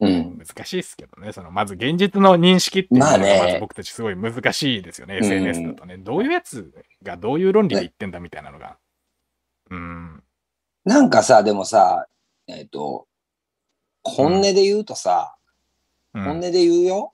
[0.00, 1.32] うん、難しいですけどね。
[1.32, 5.14] その、まず現実の認識っていうのが、まず僕たちすごい難しいですよね。
[5.14, 5.98] ね SNS だとね。
[5.98, 8.76] どういうやつがどういう論理で言ってんだみたいなのが。
[9.70, 10.22] うん。
[10.84, 12.06] なんかさ、でもさ、
[12.46, 13.06] えっ、ー、と、
[14.02, 15.36] 本音で言うとさ、
[16.14, 17.12] うん、本音で言うよ。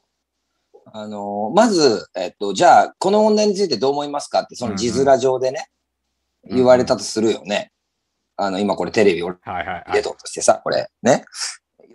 [0.93, 5.69] あの、まず、えっ、ー、と、じゃあ、この問題についてどう思いますかって、その字面上でね、
[6.49, 7.73] うん、言われたとするよね。
[8.37, 9.35] あの、今これテレビを
[9.93, 11.25] 出ととしてさ、これね。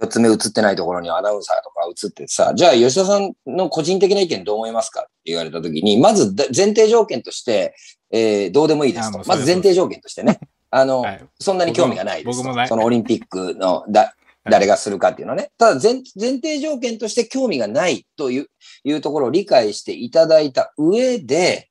[0.02, 7.76] 四つ目映ってないところにアナウンサーとか映ってさ、じゃあ吉田さんの個人的な意見どう思いますかって言われたときに、まず前提条件として、
[8.10, 9.20] えー、どうでもいいですと。
[9.28, 10.40] まず前提条件としてね。
[10.72, 12.38] あの、はい、そんなに興味がないです。
[12.38, 12.68] 僕もない。
[12.68, 14.16] そのオリンピックのだ、
[14.50, 15.52] 誰がするかっていうのはね。
[15.58, 18.48] ただ前、前提条件として興味がないという
[18.84, 21.70] いうところを理解していただいた上で、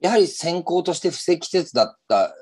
[0.00, 2.34] やはり先行として不適切だった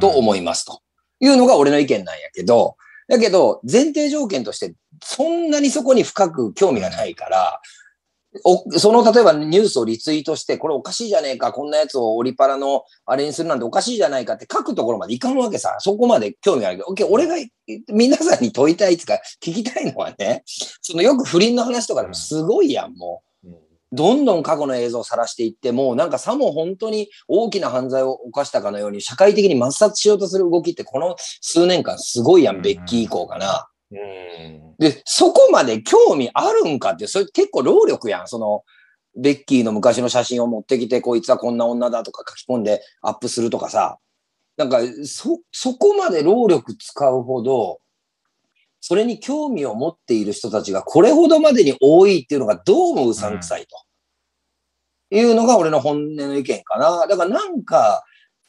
[0.00, 0.80] と思いますと
[1.20, 2.76] いうのが俺の意見なんやけど、
[3.08, 7.60] だけど、前提条件として、そんなにそこに深く興味がないから、
[8.44, 15.76] おその例えばニュースをリツイートして、これおかしいじゃねえか、こんなやつをオリパラのあれにするなんておかしいじゃないかって書くところまでいかんわけさ。
[15.80, 17.34] そこまで興味があるけど、俺が
[17.88, 20.42] 皆さんに問いたいつか聞きたいのはね、
[20.82, 23.26] そのよく不倫の話とかでもすごいやん、もう。
[23.92, 33.68] どんどん過去の映像を晒していって、もうなんかさも本当に大きな犯罪を犯したかのように社会的に抹殺しようとする動きってこの数年間すごいやん、ベッキー以降かな。
[33.90, 38.28] で、そこまで興味あるんかって、それ結構労力やん。
[38.28, 38.64] その、
[39.16, 43.98] ベッキーの昔の写真を持ってきて、こいつはこんな女だとか書き込んでアップするとかさ。
[44.56, 47.80] なんか、そ、そこまで労力使うほど、
[48.80, 53.76] それに興味を持っている人たちがこれほどまでに多いっていうのがどうもうさんくさいと。
[55.10, 57.06] いうのが俺の本音の意見かな。
[57.06, 58.04] だからなんか、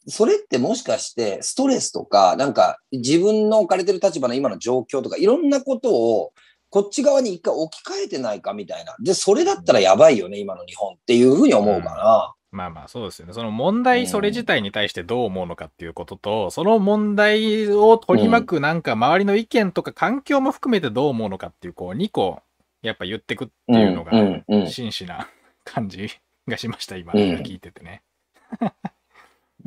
[0.07, 6.33] それってもしかしてストレスとか、なんか自分の置かれてる立場の今の状況とか、いろんなことを
[6.69, 8.95] こっち側に一回置き換えてないかみたいな。
[8.99, 12.35] で、それだったらやばいよね、今の日本っていうふうに思うかな。
[12.51, 13.33] うん、まあまあそうですよね。
[13.33, 22.41] その問題それ自体に対してどう思うのかっていうことと、うん、その問題を取り巻くなんか周りの意見とか環境も含めてどう思うのかっていう、こう2個
[22.81, 25.27] やっぱ言ってくっていうのが真摯な
[25.65, 26.09] 感じ
[26.47, 28.03] がしました、今聞いててね。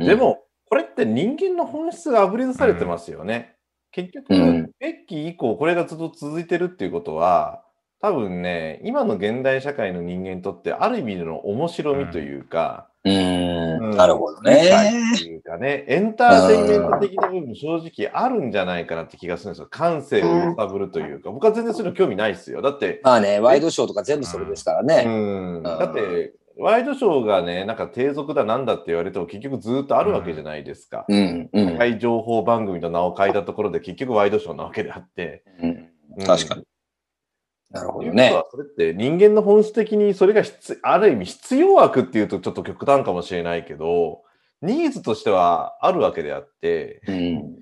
[0.05, 3.57] でも、これって人間の本質があぶり出されてますよね。
[3.93, 4.29] 結局、
[4.79, 7.65] ベッキー以降、これがずっと続いてるっていうことは、
[8.01, 15.13] 多分ね、今の現代社会の人間にとって、ある意味での面白みというか、うん、なるほどね。
[15.15, 19.69] っていうかね、エンターテインメント的な部分、正直あるんじゃないかなって気がするんですよ。
[19.71, 22.61] 感性を揺さぶるというか、僕は全然そういうの興味ないですよ。
[22.61, 23.01] だって。
[23.03, 25.05] まあね、ワイドショーとか全部それですからね。
[25.07, 25.63] うん。
[25.63, 31.07] だって、ワイドショーがね、なんか低俗だなんだって言われても結局ずっとあるわけじゃないですか。
[31.09, 31.51] うん。
[31.53, 35.45] うん、高い情報番組の名を変えたところで結局ワイドショーなわけであって。
[35.63, 35.91] うん。
[36.27, 36.65] 確かに。
[37.71, 38.33] なるほどね。
[38.51, 40.43] それって人間の本質的にそれが
[40.83, 44.23] ある意味必要悪っていうとちょっと極端かもしれないけど、
[44.61, 47.61] ニーズとしてはあるわけであって、うん、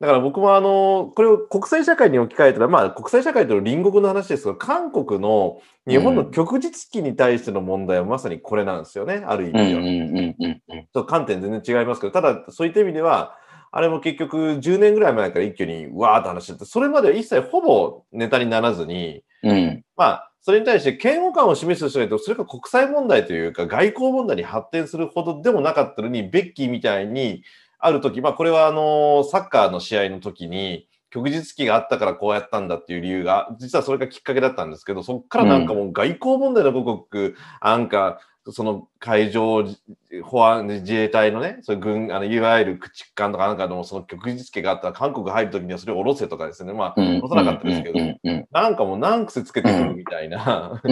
[0.00, 10.56] だから僕もあの、これを国際社会に置き換えたら、まあ国際社会との隣国の話ですが、韓国の日本の旭日記に対しての問題はまさにこれなんですよね、ある意味では。
[10.58, 13.36] ちょっと観点全然違いますけど、ただそういった意味では、
[13.70, 27.42] あれも結局10年ぐらい前から一挙にわーっと話してて、それまでは一切ほぼネタにならずに、うん、まあ、それに対して嫌悪感を示す人がいると、それが国際問題というか外交問題に発展するほどでもなかったのに、ベッキーみたいに、
[27.86, 38.18] ある時、まあこれはあの、サッカーの試合の時に、旭日記があったからこうやったんだっていう理由が、実はそれがきっかけだったんですけど、そこからなんかもう外交問題の母国、なんか、
[38.50, 39.64] その海上
[40.22, 46.74] 保安自衛隊のね、そ軍、あのいわゆる駆逐艦とかなんかのその旭日記があったら韓国入るときにはそれを下ろせとかですね。
[46.74, 47.98] まあ、下ろさなかったですけど、
[48.50, 50.82] なんかもう何癖つけてくるみたいな。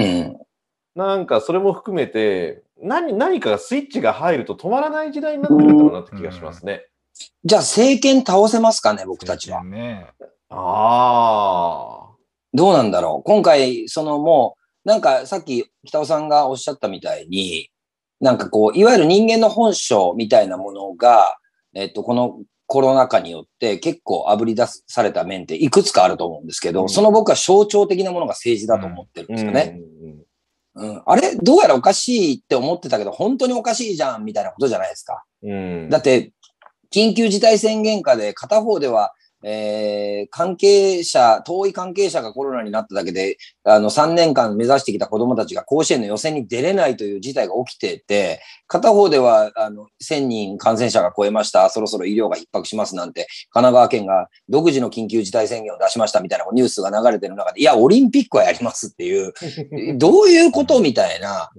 [0.95, 6.87] なんかそれも含めて、何、何かがスイッチが入ると止まらない時代になってるんだろうなって気がしますね。
[7.45, 9.65] じゃあ政権倒せますかね、僕たちは。
[9.65, 10.07] ね、
[10.49, 12.13] ああ。
[12.55, 13.23] どうなんだろう。
[13.25, 17.71] 今回、そのもう、なんかさっき北尾さんがおっしゃったみたいに、
[18.21, 21.39] なんかこう、いわゆる人間の本性みたいなものが、
[21.75, 29.79] えっと、このコロナ禍によって結構炙り出された面っていくつかあると思うんですけど、うん、その僕は象徴的なものが政治だと思ってるんですよね。
[30.03, 30.23] うん、
[30.75, 31.37] あれ？
[31.37, 35.25] どうやらおかしいって思ってたけど、本当におかしいじゃんみたいなことじゃないですか。
[35.43, 36.33] うん、だって、
[36.91, 59.33] 緊急事態宣言下で片方ではえー、関係者、遠い関係者がコロナになっただけで、あの、3年間目指してきた子供たちが甲子園の予選に出れないという事態が起きてて、片方では、あの、1000人感染者が超えました、そろそろ医療が逼迫しますなんて、神奈川県が独自の緊急事態宣言を出しましたみたいなニュースが流れてる中で、いや、オリンピックはやりますっていう、
[59.99, 61.51] どういうことみたいな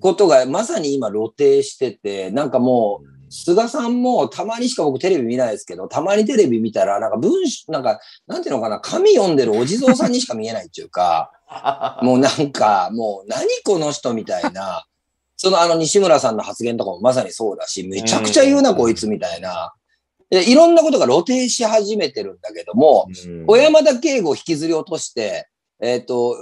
[0.00, 11.32] ことがまさに今露呈してて、なんかもう、菅さんもたまにしか僕テレビ見ないですけど、たまにテレビ見たら、なんか文章、なんか、なんていうのかな、紙読んでるお地蔵さんにしか見えないっていうか、
[12.02, 14.86] もうなんか、もう何この人みたいな、
[15.36, 19.74] そのあの西村さんの発言とかもまさにそうだし、めちゃくちゃ言うな、こいつみたいな。
[20.30, 23.08] でいろんなことが露呈し始めてるんだけども、
[23.46, 25.48] 小山田圭吾を引きずり落として、
[25.80, 26.36] えっ、ー、と、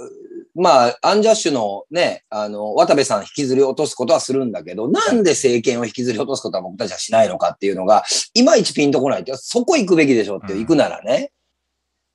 [0.55, 8.03] まあ、アンジャッシュのね、あの、渡部さん引きずり落とすことはするんだけど、なんで政権を引きずり落とすことは僕たちはしないのかっていうのが、
[8.35, 11.31] いまいちピンとこないって、そこ行くべきでしょって、行くならね。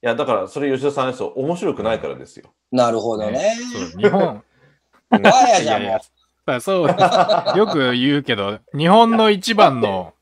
[0.02, 1.32] いや、だから、それ吉田さんですよ。
[1.34, 2.52] 面白くないからですよ。
[2.70, 3.32] なるほどね。
[3.32, 3.56] ね
[3.96, 4.42] 日本。
[5.10, 6.60] あやじゃん、もう。
[6.60, 7.58] そう。
[7.58, 10.14] よく言うけど、日本の一番の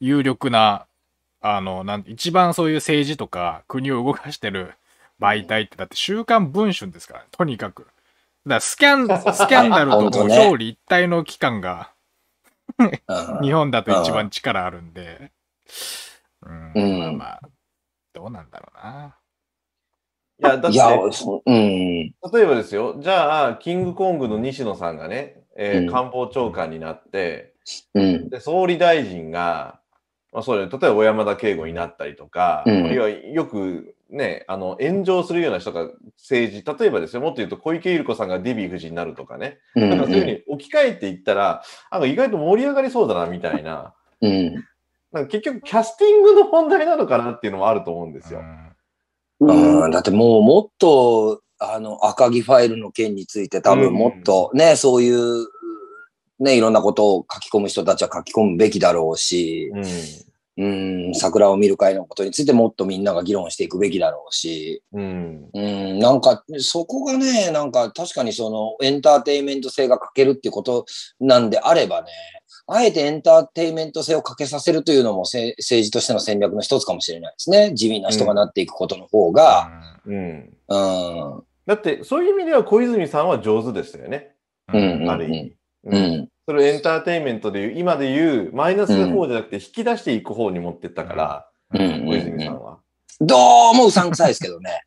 [0.00, 0.86] 有力な、
[1.40, 4.74] あの、なん一番そういう政治とか国を動かしてる
[5.20, 7.82] 媒体って、だって週刊文春ですからね、とにかく。
[7.82, 7.94] だか
[8.46, 11.92] らスキャン、 スキャンダルと表裏一体の機関が
[13.42, 15.30] 日本だと一番力あるんで、
[16.42, 17.40] うん、うん、まあまあ、
[18.12, 19.16] どうなんだろうな。
[20.38, 20.78] いや、だって、
[21.46, 27.52] うん、例えばですよ、じゃあ、キングコングの西野さんがね、えー、官房長官になって、
[27.94, 29.80] うん、で総理大臣が、
[30.32, 43.94] まあ、そう例えば小山田圭吾になったりとか、うん、よくね、あの、炎上するような人が政治、例えばですよ、もっと言うと小池百合子さんがデヴィ夫人になるとかね、うんうん、なんかそういうふうに置き換えていったら、なんか意外と盛り上がりそうだな、みたいな。
[44.20, 44.54] うん、
[45.12, 48.40] なんか結局、キャスティングの問題なのかなっていうのもあると思うんですよ。
[49.40, 55.46] うん、うん、だってもうもっと、あの、赤木ファイルの件について多分もっとね、うん、そういう、
[56.40, 59.84] ね、いろんなことを書き込む人たちは書き込むべきだろうし、うん
[60.60, 70.84] うん、桜を見る会のことについてもっとみんなが議論していくべきだろうし、うん、うん、なんか、そこがね、なんか確かにそのエンターテインメント性が欠けるっていうこと
[71.18, 72.08] なんであればね、
[72.66, 77.72] あえてエンターテインメント性を欠けさせるというのも政治としての戦略の一つかもしれないですね。
[77.74, 79.70] 地味な人がなっていくことの方が。
[80.04, 80.56] うん。
[80.68, 84.34] うん、だって、そういう意味では小泉さんは上手でしたよね。
[84.74, 85.54] うん、ある意味。
[85.84, 86.28] うん。
[86.50, 92.80] それをエンターテインメントでいう、今でいう、マイナスの方じゃなくて、引き出していく方に持ってったから、うん、小泉さんは。
[93.20, 94.82] どうもうさんくさいですけどね。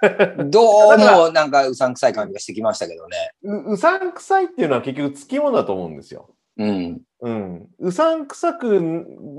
[0.48, 3.32] どうもなんかうさんくさい感じがしてきましたけどね。
[3.42, 6.30] ううさんくさいっていうのは結局つきものだと思うんですよ。
[6.56, 7.00] うん。
[7.20, 7.66] うん。
[7.80, 8.78] うさんくさく、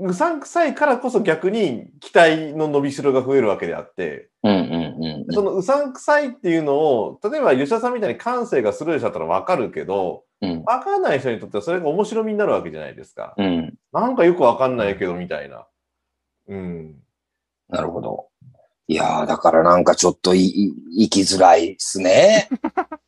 [0.04, 13.34] うさんくさいからこそ逆に期待の伸びしろが増えるわけであって、うんうんうん、そのうさんくさいっていうのを、例えば吉田さんみたいに感性がスルーしちゃったらわかるけど、うん、わかんない人にとってはそれが面白みになるわけじゃないですか。
[13.36, 15.66] うん、なんかよくわかんないけど、みたいな。
[16.48, 16.96] うん。
[17.68, 18.26] なるほど。
[18.88, 22.48] いやー、だからなんかちょっとい生きづらいっすね。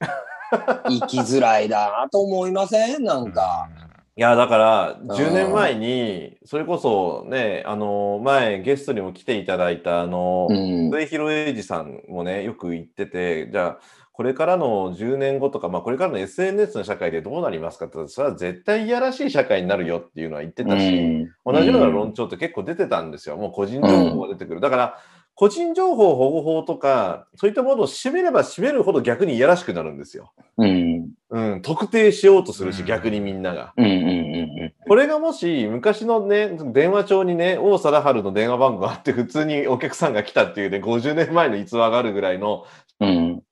[0.88, 3.04] 生きづらいだなと思いません？
[3.04, 3.68] なんか。
[4.14, 10.48] いや、だから、10年前に、それこそね、あの、前ゲストにも来ていただいた、あの、
[10.92, 13.78] 末広英二さんもね、よく言ってて、じゃあ、
[14.12, 23.38] これからの10年後とか、まあ、これからの SNS の社会でどうなりますかって、それは絶対いやらしい社会になるよっていうのは言ってたし、同じような論調って結構出てたんですよ。
[23.38, 24.60] もう個人情報が出てくる。
[24.60, 24.98] だから、
[25.34, 30.32] 個人情報保護法とか、そういったものを締めれば締めるほど逆にいやらしくなるんですよ。
[30.58, 31.08] うん。
[31.30, 33.72] うん、特定しようとするし、逆にみんなが。
[33.78, 34.72] うんうんうんうん。
[34.86, 42.66] これがもし、昔のね、電話帳にね、王貞治の電話番号があって、普通にお客さんが来たっていうね、50年前の逸話があるぐらいの、
[43.00, 43.42] うん。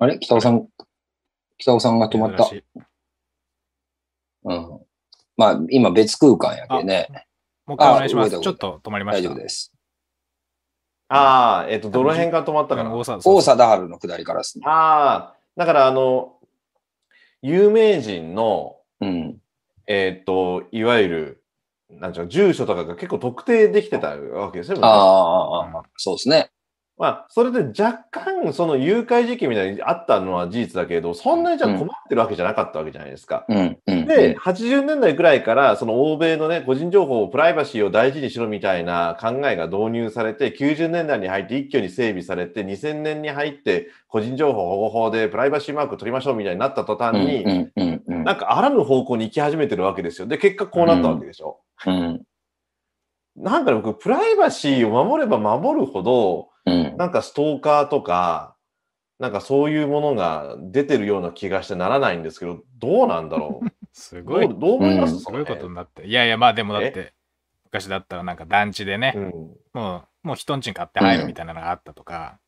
[0.00, 0.18] あれ？
[0.18, 0.66] 北尾さん、
[1.58, 2.50] 北尾さんが止まった。
[4.44, 4.80] うん。
[5.36, 7.06] まあ、今別空間やけね。
[7.66, 8.40] もう一回お願いします。
[8.40, 9.20] ちょっと止まりました。
[9.20, 9.74] 大丈夫です。
[11.08, 12.94] ああ、えっ、ー、と、どの辺が止まったかな？
[12.94, 14.64] 大貞治の下りからですね。
[14.66, 16.38] ああ、だからあの、
[17.42, 19.36] 有名人の、うん、
[19.86, 21.44] えっ、ー、と、いわゆる、
[21.90, 24.78] なんちゅう住所とかが結構特定できてたわけですよ。
[24.82, 26.50] ああ、そうですね。
[27.00, 33.46] まあ、それで若干、その誘拐時期みたいにあったのは事実だけど、そんなにじゃ困ってるわけじゃなかったわけじゃないですか。
[33.48, 47.70] うんうん、で、80年代くらいから、その欧米のね、個人情報、プライバシーを大事にしろみたいな考えが導入されて、90年代に入って一挙に整備されて、2000年に入って個人情報保護法でプライバシーマーク取りましょうみたいになった途端に、
[48.08, 50.26] なんかあらぬ方向に行き始めてるわけですよ。
[50.26, 51.60] で、結果こうなったわけでしょ。
[51.86, 52.22] うん、
[53.36, 58.56] なんか僕、プライバシーを守れば守るほど、うん、なんかストーカーとか、
[59.18, 63.66] なんかそういうものが出てるような気がしてならないんですけど、どうなんだろう？
[63.92, 64.48] すごい。
[64.48, 66.06] どう思います、うん、すごいことになって。
[66.06, 67.12] いやいや、まあでもだって、
[67.64, 69.32] 昔だったらなんか団地でね、うん、
[69.74, 72.38] もう、もう人んちに買って入るみたいなのがあったとか、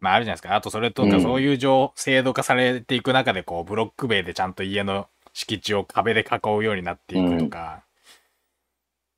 [0.00, 0.56] うん、まああるじゃないですか。
[0.56, 7.84] あとそれとか、そういう上、制度化されていく中で、こう、ブロック塀でちゃんと家の敷地を壁で囲うようになっていくとか、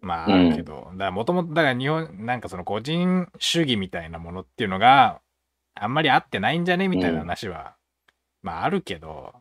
[0.02, 5.20] まあ、あるけど、だからもともと、だから日本、なんかその個人主義みたいなものっていうのが
[5.74, 7.76] あんまり合ってないんじゃねみたいな話は、
[8.42, 9.32] うん、まああるけど、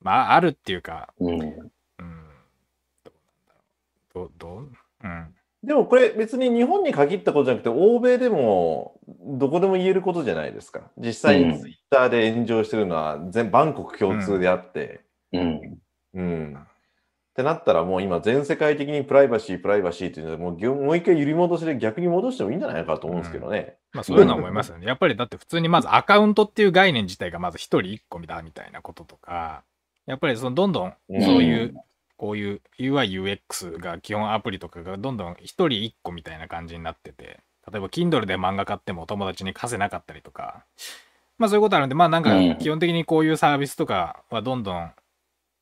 [0.00, 1.40] まああるっていうか、うん。
[1.40, 1.70] うん。
[4.14, 4.68] ど、どう？
[5.04, 5.34] うん。
[5.62, 8.98] でもこれ別に日本に限ったことじゃなくて、欧米でも
[9.38, 10.90] どこでも言えることじゃないですか。
[10.96, 15.00] 実際にツイッターで炎上してるのは全、バンコク共通であって、
[15.32, 15.78] うん。
[16.14, 16.66] うん。
[17.30, 23.76] ってなったらもう今全世界的にプライバシー、プライバシーっていうのはもうもう一回揺り戻しで逆に戻してもいいんじゃないかと思うんですけどね。
[23.94, 24.86] うん、まあそういうのは思いますよね。
[24.86, 29.62] やっぱりだって普通にまずアカウントっていう概念自体がまず一人一個だみたいなこととか、
[30.06, 31.74] やっぱりそのどんどんそういう、
[32.16, 40.64] こういう UI、UX が基本アプリとかがどんどん一人一個みたいな感じになってて、例えば Kindle で漫画買っても友達に貸せなかったりとか、
[41.38, 44.90] まあそういうことあるんで、まあなんか基本的にこういうサービスとかはどんどん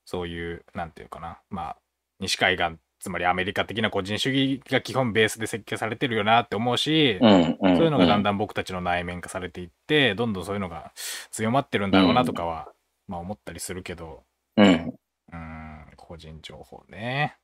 [0.09, 1.77] そういう、なんていうかな、まあ、
[2.19, 10.93] 西海岸、つまりアメリカ的な個人主義が基本ベースで設計されてるよなって思うし、そういうのがだんだん僕たちの内面化されていって、どんどんそういうのが
[11.31, 12.73] 強まってるんだろうなとかは、
[13.07, 14.23] まあ思ったりするけど、
[14.57, 14.95] うん、
[15.35, 17.37] うん個人情報ね。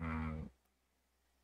[0.00, 0.50] うん、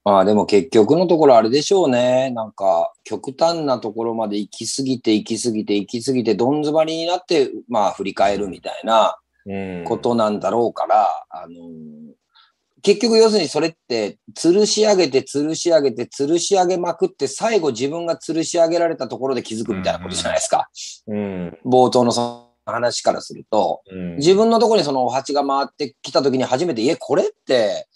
[0.03, 2.31] まあでも結局のところあれでしょうね。
[2.31, 9.19] なんか極端なところまで行き過ぎて行き過ぎて行き過ぎてどん詰まりになってまあ振り返るみたいな
[9.87, 11.71] ことなんだろうから、あの
[12.83, 20.69] 結局要するにそれって吊るし上げて吊るし上げて吊るし上げまくって最後自分が吊るし上げられたところで気づくみたいなことじゃないですか。
[21.07, 27.87] うん、冒頭のその話からすると、うん、自分のところにそのお鉢が回ってきた時に初めて、え、これって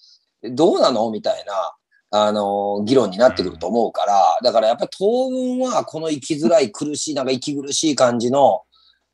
[0.42, 1.10] どうなの？
[1.10, 1.74] みたいな。
[2.10, 8.62] あの、議論になってくると思うから、だからやっぱり当分はこの生きづらい苦しい、なんか息苦しい感じの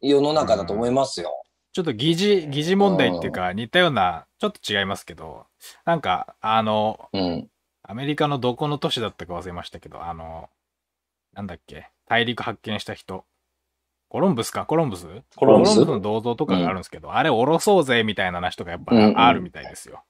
[0.00, 1.43] 世の中だと思いますよ。
[1.74, 5.44] ちょっと疑似、疑似問題っていうか、似たような、ちょっと違いますけど、
[5.84, 7.48] なんか、あの、うん、
[7.82, 10.48] アメリカのどこの都市だったか忘れましたけど、あの、
[11.32, 13.24] なんだっけ、大陸発見した人。
[14.08, 15.08] コロンブスか、コロンブス？
[15.34, 15.84] コロンブス？
[15.84, 20.04] の銅像とかがあるんですけど、うん、あれ下ろそうぜみたいな話とかやっぱあるみたいですよ。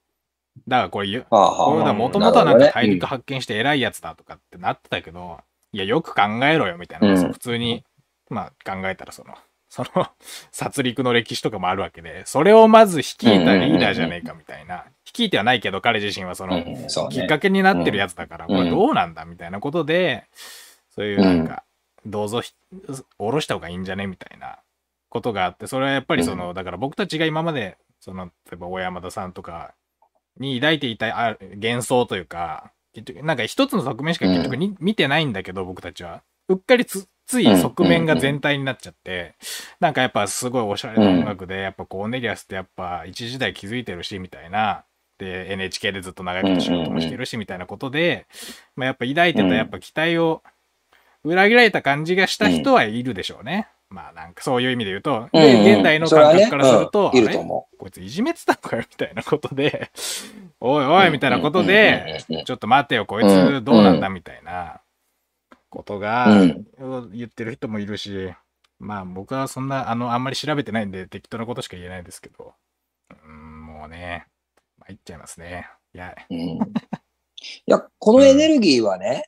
[0.68, 5.40] だからこれ、これもともとはなんか大陸発見して偉いやつだとかってなってたけど、
[5.72, 7.82] いや、よく考えろよみたいな、うん、普通に、
[8.28, 9.34] まあ考えたらその、
[9.74, 10.06] その、
[10.52, 14.84] 殺戮の歴史とかもあるわけで、それをまず率いたリーダーじゃねえかみたいな。
[15.04, 16.62] 率いてはないけど、彼自身はその、
[17.10, 20.26] きっかけになってるやつだから、これどうなんだみたいなことで、
[20.90, 21.64] そういうなんか、
[22.06, 24.58] どうぞ下ろした方がいいんじゃねみたいな
[25.08, 29.74] ことがあって、それはやっぱりその、だから僕たちが今まで、その、例えば小山田さんとか
[30.38, 36.22] に抱いていた幻想というか、結局、なんか一つの側面しか結局に、見てないんだけど、僕たちは。
[36.48, 39.34] うっかりつつい側面が全体になっちゃって、
[39.80, 44.84] なんかやっぱすごいおしゃれな音楽で、やっぱコーネリアスってやっぱ一時代気づいてるし、みたいな。
[45.18, 48.26] で、NHK でずっと長いこと仕事もしてるし、みたいなことで、
[48.76, 50.42] まあやっぱ抱いてたやっぱ期待を
[51.22, 53.68] 裏切られた感じがした人はいるでしょうね。
[53.90, 57.76] まあなんかそういう意味で言うと、で、現代の感覚からすると、いると思う。
[57.78, 59.90] こいついじめてたのかよ、みたいなことで、
[60.60, 64.80] おいおい、みたいなことで、ちょっと待てよ、こいつどうなんだ、みたいな。
[65.74, 66.26] ことが、
[67.12, 68.32] 言ってる人もいるし、
[68.78, 72.54] まあ僕はそんな、あの、あんまり調べてないんで適当なことしか言えないですけど、
[73.10, 74.26] うん、もうね、
[74.78, 75.68] 参っちゃいますね。
[75.94, 76.60] いや、うん、い
[77.66, 79.24] や、このエネルギーはね、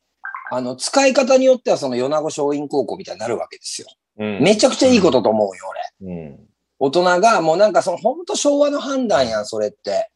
[0.52, 3.88] うん、あの、使い方によってはその米子松陰高校みたいになるわけですよ。
[4.18, 5.64] うん、めちゃくちゃいいことと思うよ、
[6.00, 6.12] 俺。
[6.12, 10.10] うん、大人が、もうなんかその、本当昭和の判断やん、それって。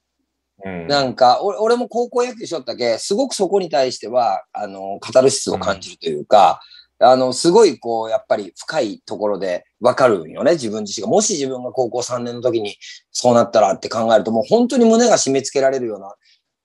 [0.64, 6.60] なんか、俺も高校野球しよったけ、すごくそこに対しては、あの、カタルシスを感じるというか、
[6.98, 11.10] うん、あの、すごい、こう、やっぱり深いところでわかるんよね、自分自身が。
[11.10, 12.76] もし自分が高校3年の時に
[13.10, 16.14] そうなったらって考えると、もう本当に胸が締め付けられるような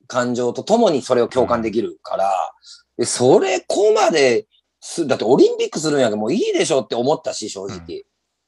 [0.07, 2.31] 感情とともにそれを共感できるから、
[2.97, 4.47] でそれこまで
[5.07, 8.03] だってオリンピックするんやけどもういいでしょって思ったし、正直。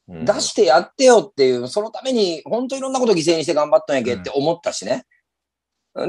[0.09, 5.05] うん、出してやってよっていう、そのために本当いろんなこと犠牲にして頑張ったんやけって思ったしね。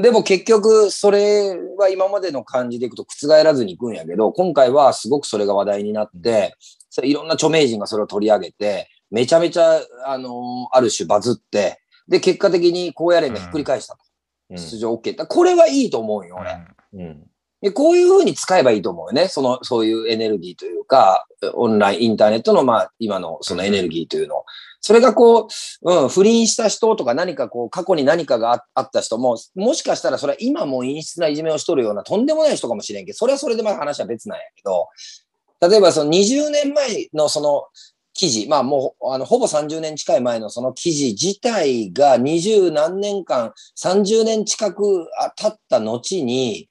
[0.01, 6.55] でも結局、それは今までの感じでいくと覆らずにいくんやけど、今回はすごくそれが話題になって、
[6.91, 10.33] そいろんな著名人がそれを取り上げて、めちゃめちゃ、あのー、
[10.73, 14.03] ある種バズって、で、結果的に高野連がひっくり返したと。
[14.51, 15.25] うん、出場 OK。
[15.27, 16.57] これはいいと思うよ、俺。
[16.93, 17.23] うん、
[17.61, 19.27] でこういうふうに使えばいいと思うよね。
[19.27, 21.25] その、そういうエネルギーというか、
[21.55, 24.45] オンライン、インターネットの、まあ、今のそのエネルギーというのを。
[24.81, 25.47] それがこ
[25.81, 34.87] う、うん、不倫した人とか何かこう、過去に何かがあった人も、もしかしたらそれは今も陰湿ないじめをしとるようなとんでもない人かもしれんけど、それはそれでまあ話は別なんやけど、
[35.61, 37.65] 例えばその20年前のその
[38.13, 46.69] 記事、まあもう、あの、ほぼ30年近い前のその記事自体が20何年間、30年近く経った後に、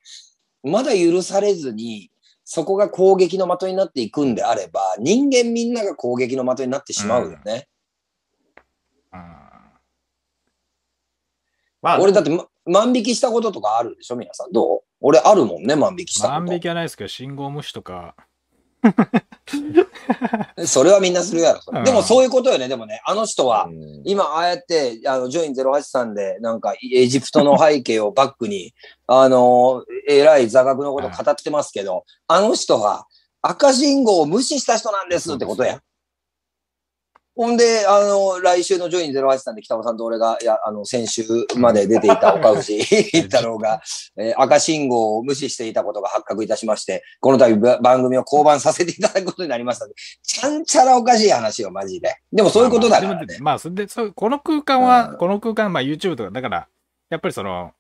[0.63, 2.11] まだ許されずに、
[2.45, 7.69] そこが攻撃の的になっていくんであれば、人間みんなが攻撃の的になってしまうよね。
[9.13, 9.49] うん
[11.81, 14.53] まあ、俺だって、ま、万引きしたこととかあるでしょ皆さん。
[14.53, 14.81] どう？
[15.01, 16.41] 俺あるもんね、万引きしたこと。
[16.41, 18.17] 万引きはないですけど、信号無視とか。
[20.67, 21.61] それはみんなするやろ。
[21.67, 22.69] うん、でもそういうことよね。
[22.69, 23.69] でもね、あの人は、
[24.05, 28.75] 今ああやって、あの、ジョイン083で、なんか、エジプトの背景をバックに、
[29.07, 33.07] あの、偉い座学のこと語ってますけど、あの人は
[33.43, 35.81] 赤信号を無視した人なんですってことや。
[37.39, 41.23] ほんで、あの、来週のジョイン08さんで北尾さんと俺が、いや、あの、先週
[41.57, 43.81] まで出ていた岡藤 太郎が、
[44.17, 52.13] えー、赤信号を無視していたことが発覚いたしまして、この度番組を降板させていただくことになりましたので、ちゃんちゃらおかしい話よ、マジで。
[52.33, 53.39] でもそういうことだからね。
[53.39, 56.69] まあ、それで、そこの空間は、うん、この空間、まあ YouTube とか、だから、
[57.09, 57.71] やっぱりその、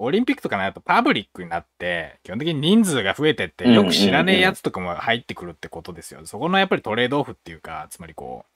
[0.00, 6.20] オリンピックとかなるとパブリックになって、基本的に人数が増えてって、よく知らねえやつとかも入ってくるってことですよ。
[6.24, 8.55] そこのやっぱりトレードオフっていうか、つまりこう、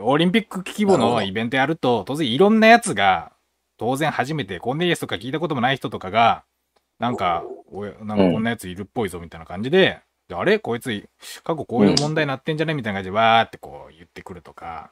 [0.00, 3.32] オリンピック規模のイベントやると、当然いろんなやつが、
[3.78, 6.44] 当然初めてコンネリアスとか聞いたこともない人とかが、
[6.98, 7.44] なんか、
[8.02, 10.58] なんかこんなやついるっぽいぞみたいな感じで、であれ？
[10.58, 11.08] こいつ、
[11.42, 14.90] 過去こういう問題になってんじゃねみたいな感じで、わーってこう言ってくるとか、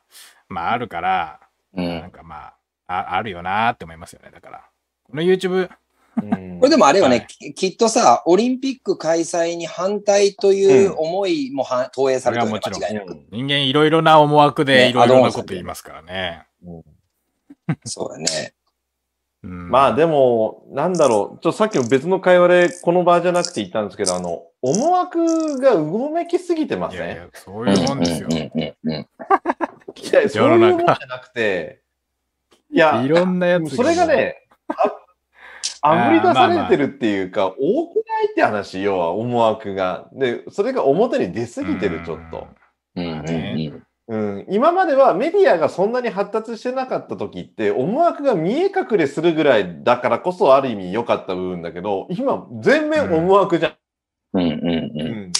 [0.49, 1.41] まああるから、
[1.75, 2.55] なんかまあ、
[2.87, 4.31] ああるよなーって思いますよね。
[4.33, 4.65] だから、
[5.05, 5.69] この YouTube、
[6.17, 13.19] これでもあれよね、はい、きっとさ、オリンピック開催に反対という思いもは、投影されてる間違いなく。
[13.31, 16.47] 人間いろいろな思惑でいろいろなこと言いますからね。
[16.63, 16.85] ね。
[17.85, 18.55] そうだね。
[19.43, 27.05] まあでも、なんだろう、ちょっとさっきも別の会話でこの場じゃなくて言ったんですけど、あの、思惑がうごめきすぎてますね。
[27.05, 28.29] いやいやそういうもんですよ。
[28.29, 28.43] い
[30.13, 31.81] や、そういうもんじゃなくて、
[32.73, 34.49] いや、いろんなやつそれがね、
[35.83, 40.09] あぶり出されてるっていうか、多くないって話、要は思惑が。
[40.13, 42.47] で、それが表に出すぎてる、ちょっと。
[44.09, 53.75] うん、今まではメディアがそんなに発達してなかった時って思惑が見え隠れするぐらいだからこそある意味良かった部分だけど今全面思惑じゃん。
[54.35, 55.33] うんうんうん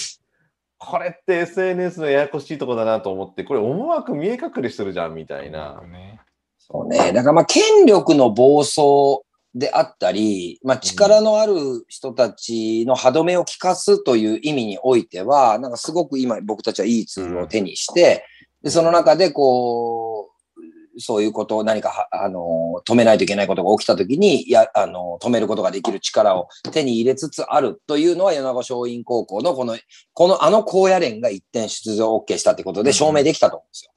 [0.79, 5.81] これって SNS のややこしいとこだなと思ってこれ思惑見え隠れしてるじゃんみたいな。
[6.59, 7.11] そうね。
[7.11, 9.21] だからまあ権力の暴走
[9.57, 11.55] であったり、まあ、力のある
[11.87, 18.23] 人たちの歯止めを効かすという意味においては、なんかすごく今僕たちはいいツールを手にして、
[18.61, 20.37] でその中でこう、
[20.99, 29.77] そういうことを何か、あの、止めないといけないことが起きたときに、や、あの、止めることができる力を手に入れつつあるというのは、米子松蔭高校のこの、
[30.13, 33.91] このあの高野連が一点出場 OK したってことで証明できたと思うんですよ。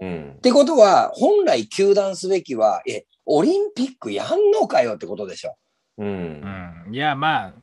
[0.00, 5.56] うん、ってことは、本来休断すべきは、え、オリンピックやんのかよってことでしょ。
[5.98, 6.86] うん。
[6.86, 7.54] うん、いや、まあ、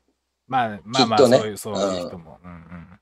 [0.48, 2.40] まあ、まあまあ、ね、そういう、そういう人も。
[2.44, 3.00] うん、うん、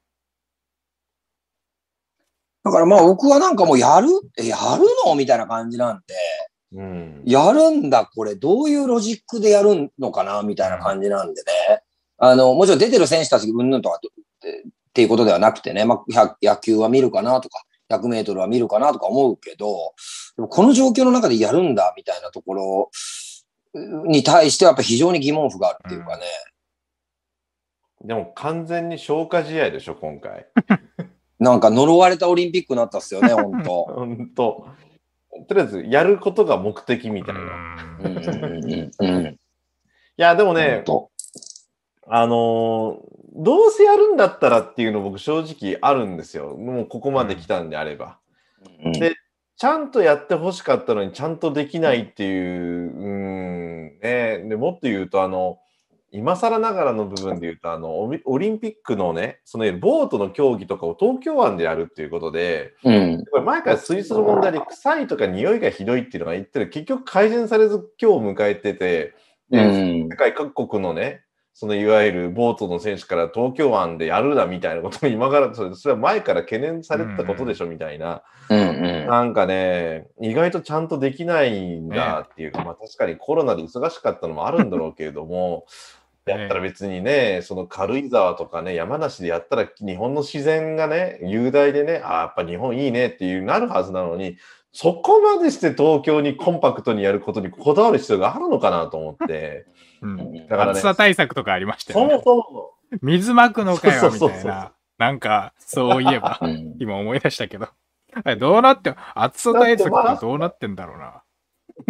[2.64, 4.08] だからまあ僕はなんかもうやる
[4.38, 5.16] え、やるの？
[5.16, 6.16] みたいな感じなんで、
[6.74, 11.82] うん、やるんだ、これ、どういうロジックでやるのかなみたいな感じなんでね。
[12.18, 14.00] あの、もちろん出てる選手たちうんぬんとかっ
[14.94, 19.94] ていうことではなくてね、まあ、野球は見るかなとか、100メートルは見るかなとか思うけど、
[20.36, 22.92] でもこの状況の中でやるんだみたいなところ
[24.06, 26.24] に対してはやっぱ非常に疑問符があるっていうかね。
[28.02, 30.48] うん、でも完全に消化試合でしょ、今回。
[31.40, 34.68] なんか呪われたオリンピックになったっすよね、本当本当
[35.48, 37.42] とりあえずやることが目的みたいな。
[40.18, 40.84] いや、でもね、
[42.10, 46.58] あのー、どうせやるんだったらっていうの僕正直あるんですよ。
[46.58, 48.18] もうここまで来たんであれば。
[48.84, 49.16] うん、で、
[49.56, 54.44] ちゃんとやってほしかったのにちゃんとできないっていう、うん、ね。
[54.50, 55.60] でもっと言うと、あの、
[56.12, 69.14] 今更ながらの部分で言うと、あの、オリンピックのね、そのボートの競技とかを東京湾でやるっていうことで、うん、前から水質の問題で臭いとか匂いがひどいっていうのが言ってる、結局改善されず今日迎えてて、
[69.52, 71.22] うん、世界各国のね、
[71.60, 85.66] そのいわゆるボートの選手から東京湾でやるなみたいなことも今からそれそれは前から懸念されてたことでしょみたいな、うんうん、なんかね意外とちゃんとできないんだっていうか、まあ確かにコロナで忙しかったのもあるんだろうけれども
[86.26, 94.38] やったら別にね、その軽井沢とかね、山梨でやったら日本の自然がね、雄大でね、あやっぱ日本いいねっていうなるはずなのに、
[94.72, 99.66] そこまでして東京にコンパクトにやることにこだわる必要があるのかなと思って。
[100.02, 102.22] うん、だから、ね、暑さ対策とかありましたよね。
[102.24, 102.72] そもそも。
[103.02, 104.74] 水まくのかよ、みたいな。
[104.98, 106.40] なんか、そういえば、
[106.80, 107.70] 今思い出したけど。
[108.38, 111.24] どうなって、暑さ対策ってどうなってんだろうな。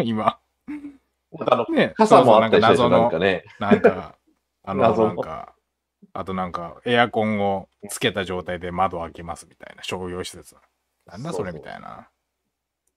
[0.03, 0.39] 今。
[1.31, 3.45] なんかあの、ね、傘もあったりして、なんかね。
[3.59, 4.15] なんか、
[4.63, 5.53] あの、なんか、
[6.13, 10.55] あとなんか、エアコンをつけた状態で窓開けますみたいな商業施設。
[11.05, 12.09] なんだそれみたいな。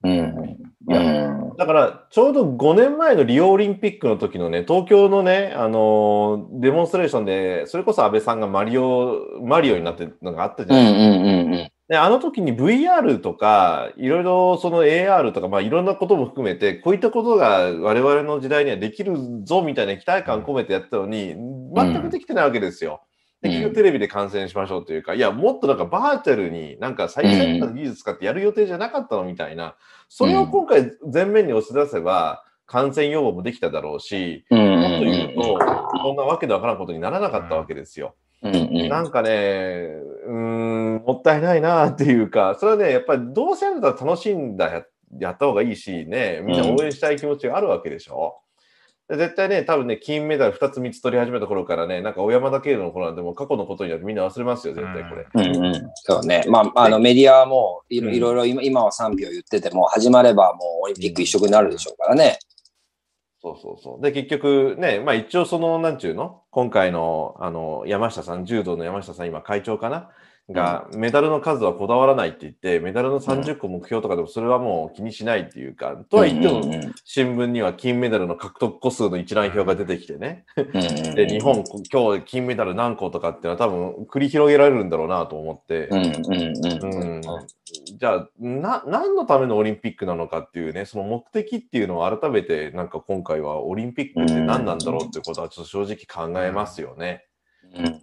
[0.02, 1.56] うん。
[1.56, 11.72] だから、ちょうど5年前のリオオリンピックの時のね、東京のね、あのー、デモンストレーションで、それこそ安倍さんがマリオ、マリオになってるのがあったじゃないですか。
[11.88, 21.34] で、あの時に VR とか、いろいろその AR とか、まあいろんなことも含めて、こういったことが我々の時代にはできるぞみたいな期待感込めてやったのに、
[21.74, 23.02] 全くできてないわけですよ。
[23.02, 23.11] で、
[23.42, 29.74] 結局テレビで観戦しましょうというか、いや、もっとなんかバーチャルになんか最先端の技術使ってやる予定じゃなかったのみたいな、
[30.08, 34.60] それを今回前面に押し出せば、感染予防もできただろうし、もっ
[34.98, 35.58] と言うと、
[36.02, 38.14] こんなわけでわからんことにならなかったわけですよ。
[38.42, 39.88] なんかね、
[40.26, 44.84] うん、もったいないなっていうか、それはね、やっぱりどうせやるんだったら楽しんだや
[45.18, 48.40] やった方がいいしね、みんな応援したい気持ちがあるわけでしょ。
[49.16, 55.26] 絶対ね、多分ね、金メダル2つ3つ取り始めた頃からね、なんか小山田圭の頃なんても過去のことになってみんな忘れますよ、絶対これ。
[55.34, 56.44] うんうん、そうね。
[56.48, 62.38] まあ、あのメディアもいろいろ今今は賛否を言ってても、始まればもうオリンピック一色になるでしょうからね。
[63.42, 64.00] そうそうそう。
[64.00, 66.42] で、結局ね、まあ一応その、なんちゅうの？
[66.50, 70.10] 今回の、あの、山下さん、柔道の山下さん、今会長かな？
[70.50, 80.44] が、メダルの数はこだわらないって言って、メダルの30個目標とかでもそれはもう気にしないっていうか、とは言っても、新聞には金メダルの獲得個数の一覧表が出てきてね。
[81.14, 81.62] で、日本、
[81.92, 85.88] 今日金メダル何個とかっていうのは多分繰り広げられるんだろうなと思って。
[87.98, 97.26] じゃあ、な、何のためのオリンピックなのかっていうね、その目的っていうのを改めて、なんか今回はオリンピックって何なんだろうってことはちょっと正直考えますよね。
[97.74, 98.02] うん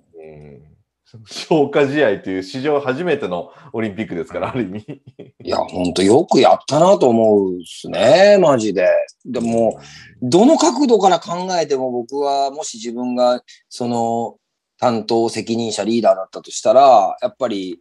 [1.26, 5.02] 消化試合という史上初めてのオリンピックですから、ある意味。
[5.44, 8.88] いや、ほんとよくやったなと思うっすね、マジで。
[9.26, 9.80] でも、
[10.22, 14.38] どの角度から考えても僕は、もし自分が、その、
[14.80, 17.80] 担当責任者リーダーだったとしたら、やっぱり、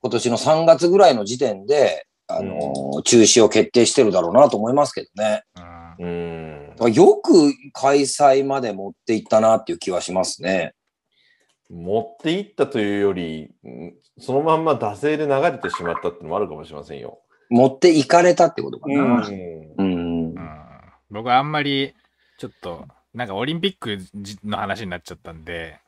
[0.00, 5.42] 今年の3月ぐらいの時点で、あの、うん、中止を決定してるだろうなと思いますけどね。
[5.98, 6.92] うん。
[6.92, 10.74] よく開催まで持っていったなっていう気はしますね。
[11.70, 13.50] 持っていったというより、
[14.18, 17.20] そのまんま惰性で流れてしまったってのもあるかもしれませんよ。
[17.50, 19.26] 持っていかれたってことかな。
[19.26, 19.74] うん。
[19.78, 20.34] うん、
[21.10, 21.94] 僕はあんまり、
[22.38, 23.98] ちょっと、なんかオリンピック
[24.44, 25.80] の話になっちゃったんで、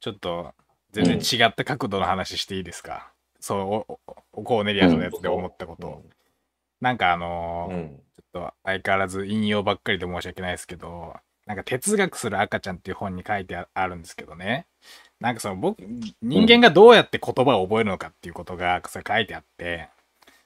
[0.00, 0.52] ちょっと
[0.92, 3.86] 全然違った角度の話していいですか、うん、そ
[4.34, 6.02] うコーネリアスのやつで思ったこと。
[6.04, 6.10] うん、
[6.80, 11.14] なんかあのー、ちょっと相変わらず引用ばっかりで申し訳ないですけど、
[11.46, 14.66] なんか哲学する赤ちゃんっていう本に書いてあるんですけどね。
[15.20, 15.80] なんかその僕、
[16.22, 19.88] 人間がどうやって言葉を覚えるのかっていうことがそれ書いてあって、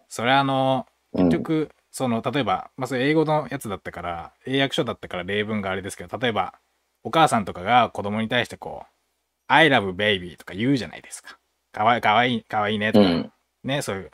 [0.08, 0.86] それあの、
[1.16, 6.54] 結局、その、例えば、まあそれ英語のやつだったから、英訳書だったから例文があれですけど、例えば、
[7.04, 8.86] お母さんとかが子供に対してこう、
[9.46, 11.38] I love baby とか言うじゃないですか。
[11.72, 13.32] かわいい、かわいい、かわいいねとか、うん、
[13.62, 14.10] ね、そういう。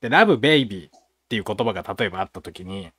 [0.00, 2.90] で、love baby っていう言葉が例えばあった時に、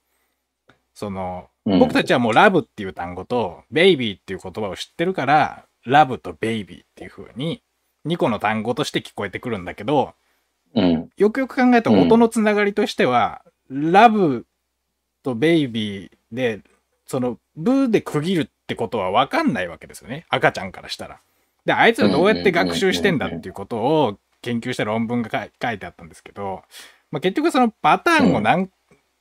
[0.93, 7.63] その、うん、僕たちはもうラブっていう単語と、ベイビーっていう言葉を知ってるから、ラブとベイビーっていう風に、
[8.05, 10.13] 2個の単語として聞こえてくるんだけど、
[10.75, 14.45] うん、よくよく考えたら音のつながりとしては、うん、ラブ
[15.23, 16.61] とベイビーで、
[17.07, 20.25] その、ブーで区切るってことはわかんないわけですよね。
[20.29, 21.21] 赤ちゃんからしたら。
[21.65, 25.29] で、あいつらどうやって学習してんだっていうことを研究した論文が
[25.61, 26.61] 書いてあったんですけど、
[27.09, 28.69] まあ、結局そのパターンを何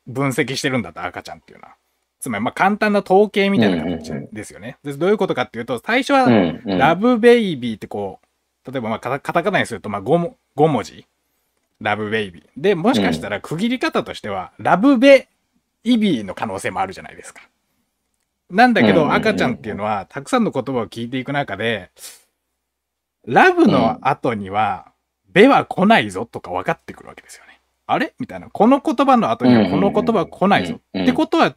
[0.07, 1.77] 分析してるんだと、赤ちゃんっていうのは。
[2.25, 4.79] つまり、まあ、簡単な統計みたいな形ですよね。
[4.83, 6.27] でどういうことかっていうと、最初は、
[6.65, 8.19] ラブベイビーってこ
[8.67, 11.07] う、例えば、まあ、カタカナにすると、まあ5、5文字。
[11.83, 12.45] ラブベイビー。
[12.57, 15.29] で、もしかしたら区切り方としては、ラブベ
[15.83, 17.43] イビーの可能性もあるじゃないですか。
[18.49, 21.91] なんだけど、赤ちゃんっていうのは、たくさんの言葉を聞いていく中で、
[23.27, 24.93] ラブの後には、
[25.31, 27.61] べは来ないぞとか分かってくるわけですよね。
[27.87, 28.15] あれ？
[28.19, 28.49] みたいな。
[28.49, 30.81] この言葉の後にはこの言葉は来ないぞ。
[30.99, 31.55] ってことは、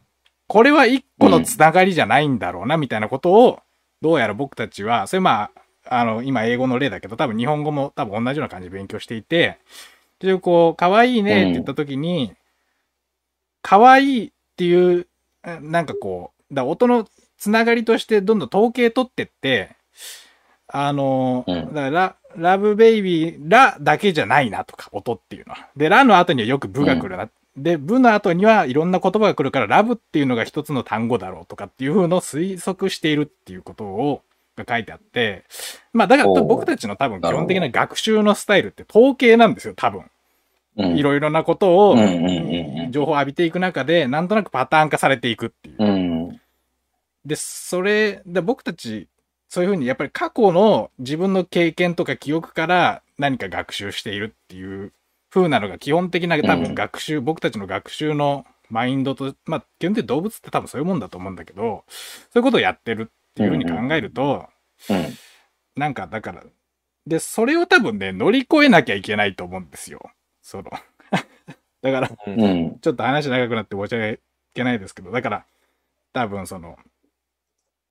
[0.48, 3.60] これは一個のつながりじゃないんだろうな、みたいなことを、
[4.00, 5.50] どうやら僕たちは、それま
[5.86, 9.58] あ、あの、今英語の例だけど、多分日本語も多分同じような感じで勉強していて、
[10.20, 12.34] で、こう、可愛いねって言った時に、
[13.62, 15.06] 可愛いっていう、
[15.60, 19.76] なんかこう、だ音のつながりとしてどんどん統計取ってって、
[20.66, 25.68] あの、だからラ、ラブベイビー、ラだけじゃないなとか、音っていうのは。
[25.76, 27.28] で、ラの後にはよくブが来るな。
[27.58, 34.22] うん、で、ブの後にはいろんな言葉が来るから、ラブっていうのが一つの単語だろうとかっていう風の推測しているっていうことを、
[34.56, 35.44] が書いてあって、
[35.92, 40.10] まあだから僕たちの多分基本的な学習のスタイルって統計なんですよ、多分。
[40.76, 41.96] いろいろなことを、
[42.90, 46.40] 情報を浴びていく中で、なんとなくパターン化されていくっていう。
[47.24, 49.08] で、それ、で僕たち
[49.48, 54.92] そういうふうにやっぱり過去の自分の経験とか記憶から何か学習しているっていう
[55.30, 61.84] 風なのが基本的な多分学習、うん、僕たちの学習のマインドと、まあ基本的に動物って多分そういうもんだと思うんだけど、
[62.32, 64.46] そういうことをやってるっていうふうに考えると、
[64.90, 65.04] うんうん、
[65.76, 66.44] なんかだから、
[67.06, 70.10] で、それを多分ね、乗り越えなきゃいけないと思うんですよ。
[70.42, 70.64] その
[71.82, 75.46] だから、ちょっと話長くなって申し訳ないですけど、だから、
[76.12, 76.78] 多分その、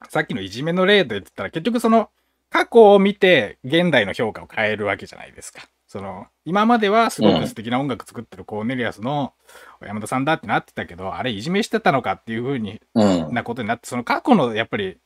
[0.09, 2.11] さっきのいじめの例で言ったら、結局その、
[2.49, 5.67] 過去を見て現代の評価を変えるわけじゃないですか。
[5.87, 9.33] その、今まではすごく素敵な音楽作ってるコーネリアスの
[9.81, 12.81] 山田さんだってなってたけど、あれいじめしてたのかっていうふうに、
[13.31, 14.97] なことになって、その過去のやっぱり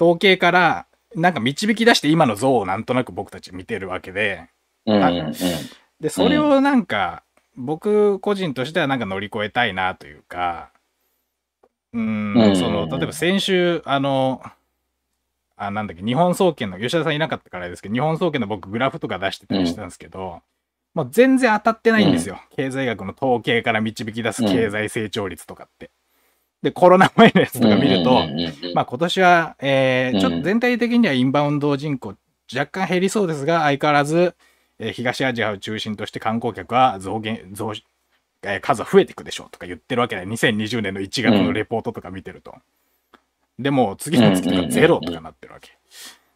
[0.00, 4.48] 統計からなんか導き出して今の像をなんとなく僕たち見てるわけで、
[6.00, 7.22] で、それをなんか、
[7.54, 10.70] 僕個人としてはなんか乗り越えたいなというか、
[11.92, 14.42] うん、その、例えば先週、あの、
[15.66, 20.40] あ、なんだっけ、日本総研の、吉田さんいなかったからですけど、日本総研の僕グラフとか出してたりしたんですけど、
[20.94, 22.38] もう全然当たってないんですよ。
[22.50, 25.90] うん、経済学の統計から導き出す経済成長率とかって。
[26.62, 28.26] で、コロナ前のやつとか見ると、
[28.74, 32.14] まあ今年は、えー、ちょっと全体的にはインバウンド人口
[32.54, 34.34] 若干減りそうですが、相変わらず、
[34.78, 37.72] えー、東アジアを中心として観光客は増減、増、
[38.42, 42.54] えー、数は増えていくでしょうとか言ってるわけで、2020年の1月のレポートとか見てると。
[43.62, 45.70] でも、次の月とかゼロとかなってるわけ。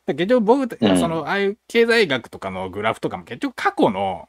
[0.06, 4.28] 結局僕、その、ああいう経済学とかのグラフとかも結局過去の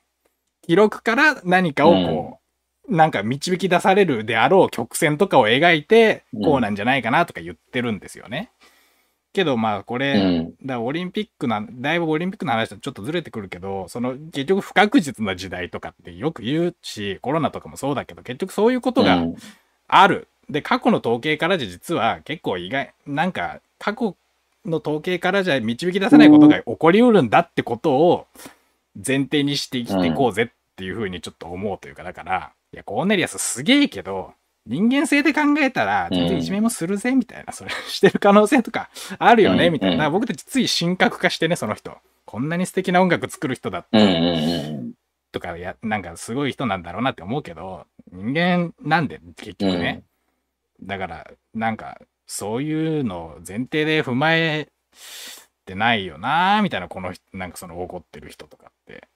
[0.64, 2.40] 記録から何かをこ
[2.90, 8.52] う、なんか導き出されるであろう曲線とかを描いて、こうなんじゃないかなとか言ってるんですよね。
[9.34, 19.24] けどまあこれ、うん、だオリンピックな、だいぶオリンピックの話とちょっとずれてくるけど、その結局不確実な時代とかってよく言うし、コロナとかもそうだけど、結局そういうことが
[19.88, 20.28] ある。
[20.48, 24.16] うん、で、過去の統計からじゃ実は結構意外、なんか過去
[24.66, 28.28] の統計からじゃ導き出せないことが起こりうるんだってことを
[28.96, 34.34] 前提にして生きていこうぜっていうふうにちょっと思うというか、だから、いや、コーネリアスすげえけど、
[34.66, 40.10] 人間性で考えたら、全然いじめもするぜ、みたいな、それしてる可能性とかあるよね、みたいな。
[40.10, 41.98] 僕たちつい神格化してね、その人。
[42.26, 43.98] こんなに素敵な音楽作る人だった。
[45.32, 50.04] とか、や、なんかすごい人なんだろうなって思うけど、人間なんで、結局ね。
[50.82, 54.70] だから、なんか、そういうのを前提で踏まえ
[55.66, 59.08] てないよなみたいな、この、なんかその怒ってる人とかって。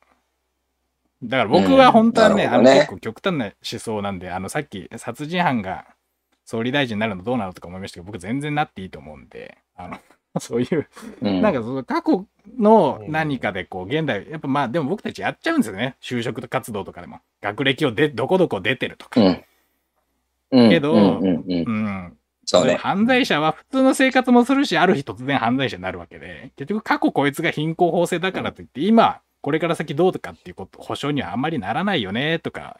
[1.24, 5.86] だから僕は本当はね、うん、ねあの結構極端な思想なんで、あのさっき殺人犯が
[6.46, 10.00] 総理大臣になるのどうなのとか思いましたけど、僕全然なっていいと思うんで、あの、
[10.40, 10.88] そういう、
[11.22, 12.26] うん、なんかその過去
[12.58, 15.96] の何かでこう、現代、やっぱまあでも僕たちやっちゃうんですよね。
[16.02, 17.20] 就職活動とかでも。
[17.42, 19.22] 学歴をで、どこどこ出てるとか。
[19.22, 19.44] うん、
[20.52, 22.18] けど、うん。
[22.46, 22.76] そうね。
[22.76, 32.80] 犯罪者は普通の生活もするし、ある日突然犯罪者になるわけで、結局過去こいつが貧困法制だからといって、今、これから先どうとかっていうこと、保証にはあんまりならないよね、とか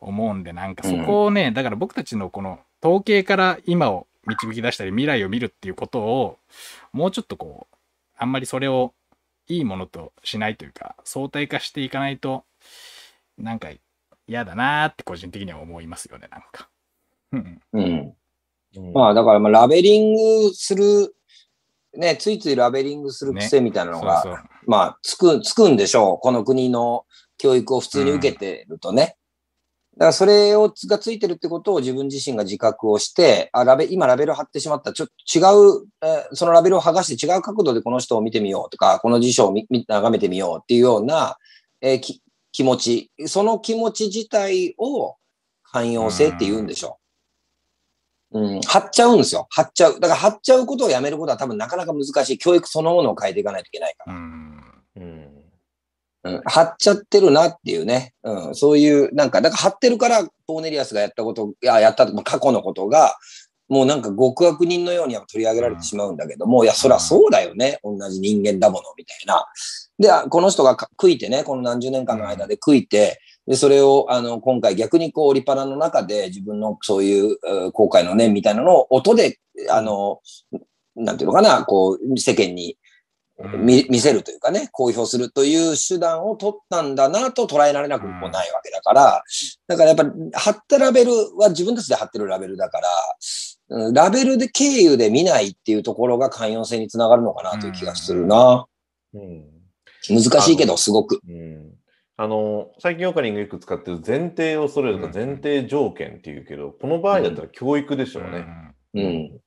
[0.00, 6.38] 思うんで、なんかそこをね、うん、だから僕たちのこの統計から今を導き出したり未来を見るっていうことを、
[6.92, 7.76] もうちょっとこう、
[8.16, 8.94] あんまりそれを
[9.48, 12.44] いいものとしないというか、相対化していかないと、
[13.36, 13.68] なんか
[14.26, 16.68] 嫌だなーって個人的には思いますよね、なんか。
[17.32, 17.60] うん。
[17.72, 18.92] うん。
[18.94, 21.14] まあだからまあラベリングする
[21.96, 26.18] ね、ついついラベリングする癖みたいなのが、ね、そうそうまあ、つく、つくんでしょう。
[26.18, 27.04] この国の
[27.36, 29.16] 教育を普通に受けてるとね。
[29.94, 34.92] うん、だからそれをがついてるってことを自分自身が自覚をして、あ、ラベ、今ラベル貼ってしまった。
[34.92, 35.40] ちょっと違
[35.82, 41.36] う、えー、そのラベルを剥がして違う角度でこの人を見てみようとか、この辞書を見眺めてみようっていうような、
[41.82, 42.22] えー、き
[42.52, 45.16] 気持ち、その気持ち自体を
[45.64, 46.98] 寛容性って言うんでしょ
[48.32, 48.40] う。
[48.40, 49.46] うん、貼っちゃうんですよ。
[49.50, 50.00] 貼っちゃう。
[50.00, 52.38] だから貼っちゃうことをやめることは多分なかなか難しい。
[52.38, 54.14] 教育そのものを変えていかないといけないから。
[54.14, 54.52] うん。
[56.24, 58.14] うん、貼っちゃってるなっていうね。
[58.22, 63.16] うん、そういう、なんか、だから貼ってるから、ポーネリアスがやったこと、いや、やった過去のことが、
[63.72, 67.80] もうなんか極悪人のようには取り上げられてしまうんだけども、いや、そりゃそうだよね。
[67.82, 69.46] 同じ人間だもの、みたいな。
[69.98, 77.38] で、この人が悔いてね、この何十年間の間で悔いて、で、それを、あの、今回逆にこう、リパラの中で自分のそういう
[77.72, 79.38] 後悔の念みたいなのを音で、
[79.70, 80.20] あの、
[80.94, 82.76] なんていうのかな、こう、世間に
[83.58, 89.22] 見見せるというかね、公表するという手段を取ったんだなと捉えられなくもないわけだから、
[89.66, 92.88] だからやっぱり貼ったラベルは自分たちで貼ってるラベルだから、
[93.92, 98.66] ラベルで経由で見ないっていうところが寛容性につながるのかなという気がするな。
[99.14, 99.44] うん、
[100.08, 101.20] 難しいけど、すごく。
[101.28, 101.72] うん
[102.16, 108.46] あの、最近オカリンがよく使ってる前提を揃えるか前提条件っていうけど、この場合だったら教育でしょうね。
[108.94, 109.40] うん。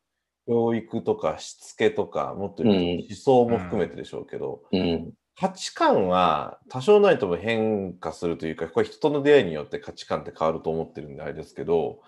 [0.48, 12.02] 教育とかしつけとか、もっと言うと思想も含めてでしょうけど、うん、価値観は多少ないとも変化するというか、これ人との出会いによって価値観って変わると思ってるんであれですけど、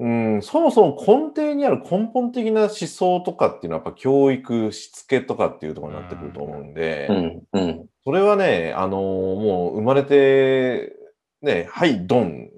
[0.00, 10.92] うん、そもそも根底にある根本的な思想とかっていうのはやっぱ教育、しつけとかっていうところになってくると思うんで、うんうん、それはね、あのもう生まれて、
[11.42, 12.48] ね、はい、ドン、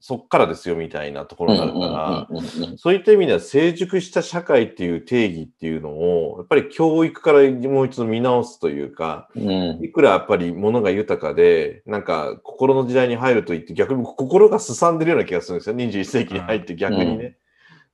[0.00, 2.28] そっからですよみたいなところになるから、
[2.76, 15.76] そういった意味では成熟した社会っていう定義っていうのを、やっぱり教育からもう一度見直すというか、うん、いくらやっぱり物が豊かで、なんか心の時代に入ると言って逆に心がすさんでるような気がするんですよ。
[15.76, 17.36] 21世紀に入って逆にね。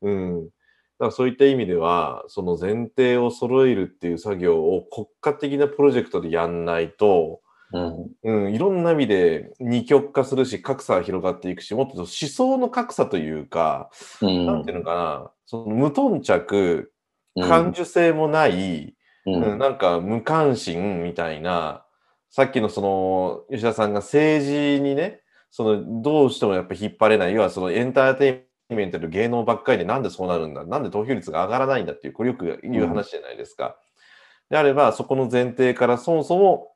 [0.03, 0.45] うん、うん。
[0.45, 0.51] だ
[0.99, 7.41] からそういった意味では、その前提を揃えるっていう作業を国家的なプロジェクトでやんないと、
[7.73, 13.91] うん、いろんな意味で二極化するし、格差が広がっていくし、もっと思想の格差というか、
[14.21, 16.93] うん、なんていうのかな、その無頓着、
[17.41, 18.95] 感受性もない、
[19.27, 21.85] うん、なんか無関心みたいな、
[22.31, 33.77] さっきのその、吉田さんが政治にね、その、どうしてもやっぱ引っ張れない、要はそのエンターテインメントの芸能ばっかりでなんでそうなるんだ、なんで投票率が上がらないんだっていう、これよく言う話じゃないですか。
[34.51, 36.74] であれば、そこの前提からそもそも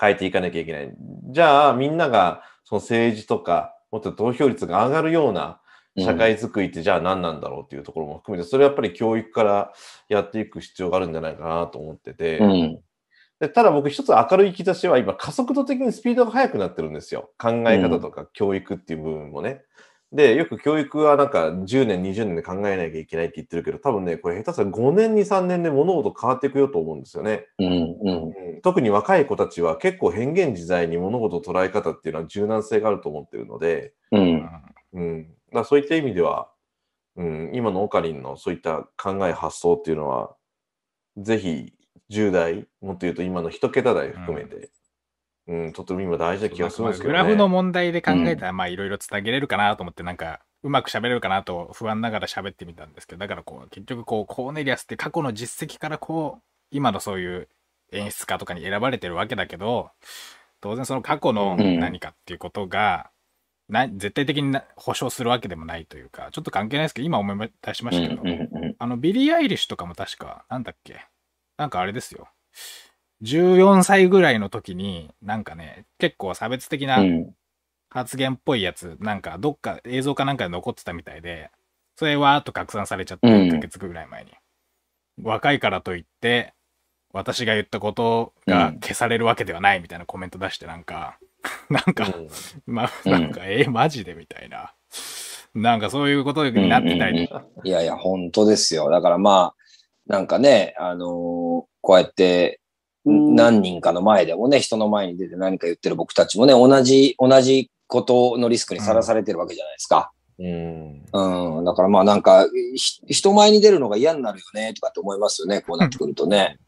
[0.00, 0.94] 変えていかなきゃいけない。
[1.30, 5.60] じゃあ、みんながその政治とか、もっと投票率が上がるような
[5.98, 9.72] 社会づくりってじゃあ何なんだろうっていうところも含めて、それはやっぱり教育から
[10.08, 12.80] やっていく必要があるんじゃないかなと思ってて、うん、
[13.40, 17.30] でただ僕一つ明るい兆しは今加速度的にスピードが速くなってるんですよ。
[17.38, 19.62] 考え方とか教育っていう部分もね。
[20.12, 27.46] で、よく教育はなんか10年、20年で考えなきゃいけないって言ってるけど、多分ね、これ下手したら5年に3年で物事変わっていくよと思うんですよね。
[27.58, 34.48] うんうん、特に若い子たちは結構変幻自在に物事捉え方っていうのは柔軟性があると思ってるので、うん。
[34.92, 36.50] うん、だそういった意味では、
[37.16, 40.36] うん、今のオカリンのそういった考え発想っていうのは、
[41.16, 41.72] ぜひ
[42.10, 44.70] 10代、もっと言うと今の一桁台含めて、
[45.48, 56.42] うん、とても今大事な気がするんですけど、ね、グラフの問題で考えたら、まあいろいろつなげれるかなと思って、なんか、うまく喋れるかなと不安ながら喋ってみたんですけど、だからこう、結局こう、コーネリアスって過去の実績からこう、
[56.72, 57.48] 今のそういう
[57.92, 59.90] 演出家とかに選ばれてるわけだけど、
[60.60, 63.10] 当然その過去の何かっていうことが、
[63.68, 68.22] な絶対的に保証するわけでもないというか、ちょっと関係ないですけど、今思い出しましたけど、
[68.78, 71.06] あの、ビリー・アイリッシュとかも確か、なんだっけ？
[71.56, 72.28] なんかあれですよ。
[73.22, 76.98] 14歳ぐらいの時に、なんかね、結構差別的な
[77.88, 81.50] 発言っぽいやつ、なんかどっか映像かなんかで残ってたみたいで、
[81.96, 84.32] それわーっと拡散されちゃって、1ヶ月ぐらい前に。
[85.22, 86.52] 若いからといって、
[87.12, 91.18] 私が言ったことが消されるわけではないみたいなコメント出して、なんか、
[91.70, 92.12] なんか、
[92.66, 94.74] まあ、なんか、えー、マジでみたいな。
[95.54, 97.30] なんかそういうことになってたり、
[97.64, 98.90] いやいや、本当ですよ。
[98.90, 99.54] だからまあ、
[100.06, 101.08] なんかね、あのー、
[101.80, 102.60] こうやって
[103.06, 110.10] 何人かの前でもね、人の前に出て何か言ってる僕たちもね、同じ、同じことのリスクにさらされてるわけじゃないですか。
[110.38, 111.02] うん。
[111.12, 111.64] うん。
[111.64, 112.46] だからまあなんか、
[113.06, 116.58] 人前に出るのが嫌になるよね、とかって思いますよね、こうなってくるとね。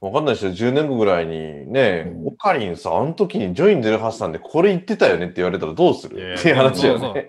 [0.00, 0.52] わかんないですよ。
[0.52, 6.34] 10年後ぐらいにね、オカリンさ、あの時にジョイン出るはずなんで、これ言ってたよねって言われたらどうする？
[6.38, 7.28] っていう話よね。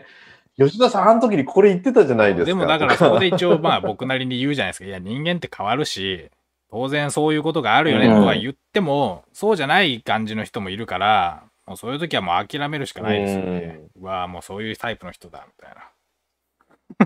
[0.57, 2.45] 吉田さん、あの時にこれ言ってたじゃないですか。
[2.45, 4.85] でもだからそこで一応まあ 僕なりに言うじゃないですか。
[4.85, 6.29] いや、人間って変わるし、
[6.71, 13.81] 当然そういうことがあるよねとは言っても、うん、そうじゃない感じの人もいるから、もうそういう時はもう諦めるしかないですよね。
[13.97, 15.91] うん、わあ、もうそういうタイプの人だ、みたいな。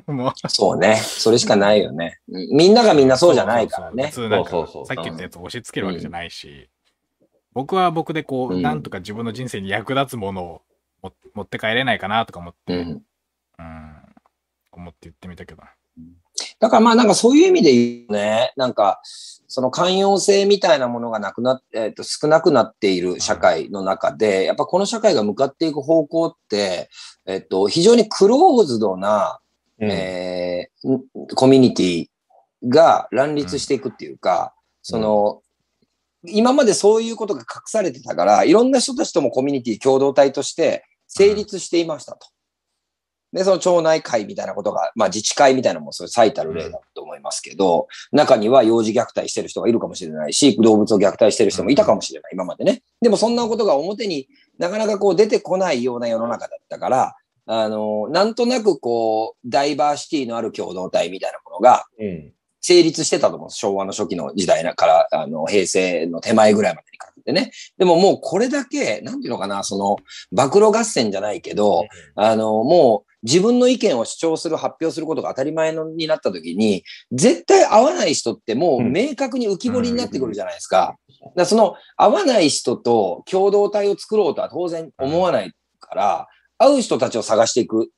[0.13, 0.95] もうそうね。
[0.95, 2.19] それしかないよね。
[2.27, 4.07] みんながみんなそうじゃないからね。
[4.07, 4.49] 普通なんか、
[4.85, 6.69] さっき言ったやつ押し付けるわけじゃないし、
[7.53, 10.61] 僕は僕でこう、なんとか自分の人生に役立つものを
[11.33, 13.03] 持って帰れないかなとか思って、うん、うん、
[14.71, 15.63] 思って言ってみたけど。
[16.59, 19.01] だからまあなんかそういう意味で言うね、なんか、
[19.55, 26.89] その寛容性みたいなものがなくなって、えっ、ー、と、少なくなっている社会の中で、やっぱこの社会が向かっていく方向って、
[27.25, 29.39] えっ、ー、と、非常にクローズドな、
[29.79, 30.99] うん、えー、
[31.35, 32.07] コミュニティ
[32.67, 35.41] が乱立していくっていうか、その、
[36.27, 42.27] 今までそういうことが隠されてたから、いろんな人たちともコミュニティ共同体として成立していましたと。
[43.35, 52.81] で、その町内会みたいなことが、まあ自治会みたいなのもそれ最たる例だと思いますけど、中には幼児虐待してる人がいるかもしれないし、動物を虐待してる人もいたかもしれない、今までね。
[53.01, 57.15] でもそんなことが表になかなかこう出てこないような世の中だったから、
[57.45, 61.85] あの、なんとなくこう、ダイバーシティのある共同体みたいなものが、
[62.61, 63.49] 成立してたと思う。
[63.51, 67.51] 昭和の初期の時代から、あの、平成の手前ぐらいまでにかけてね。
[67.77, 69.97] でももうこれだけ、なんていうのかな、その、
[70.31, 80.95] 暴露合戦じゃないけど、あの、もう、自分の意見を主張する、発表することが当たり前のになった時に、絶対合わない人ってもう明確に浮き彫りになってくるじゃないですか。
[81.35, 87.89] だその合わない人と共同体を作ろうとは当然思わないから、会う人たちを探していく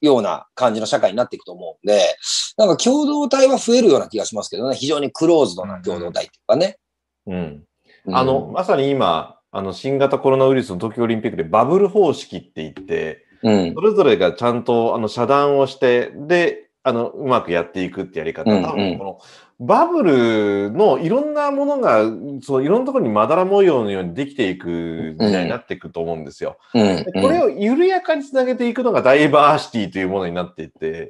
[0.00, 2.16] ような感じの社会になっていくと思うんで、
[2.56, 6.78] なんか共同体は増えるような気がしますけどね、非常にクローズドな共同体っていうかね。
[7.26, 7.64] うん。
[8.12, 18.50] あの、まさに今、あの、新型コロナウイルスの東京オリンピックでバブル方式って言って、うん、それぞれがちゃんとあの遮断をして、で、あの、うまくやっていくってやり方。
[18.50, 19.18] 多分この、
[19.60, 22.04] バブルのいろんなものが、
[22.42, 26.56] そう、いろんなところにまだら模様のようにできていく時代になっていくと思うんですよ。
[26.72, 31.06] うん、これを緩やかにつなげていくのがダイバーシティというものになっていて、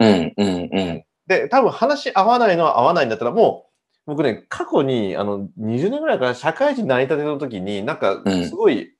[1.28, 3.70] で、多分話合わないのは合わないんだったら、もう、
[4.06, 8.92] 僕ね、過去に、あの、20年ぐらいから社会人成り立ての時に、なんか、すごい、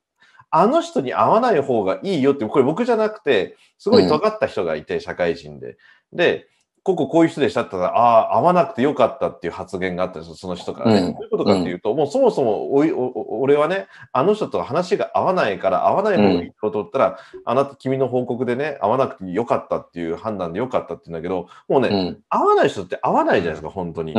[0.51, 5.77] あの人に会わない方がいいよって、これ僕じゃなくて、すごい尖った人がいて、社会人で。
[6.13, 6.47] で、
[6.83, 11.01] こここういう人でしたって言ったら、ああ、会わなくてよかったっていう発言があったんですよ、その人からね。
[11.01, 24.15] うん、どういうことかっていうと、もうそもそもおいお俺はね、あの人と話が合わないから、合わない方がいいと思ったら、うん、あなた、君の報告でね、会わなくてよかったっていう判断でよかったって言うんだけど、もうね、うん、会わない人って会わないじゃないですか、本当に。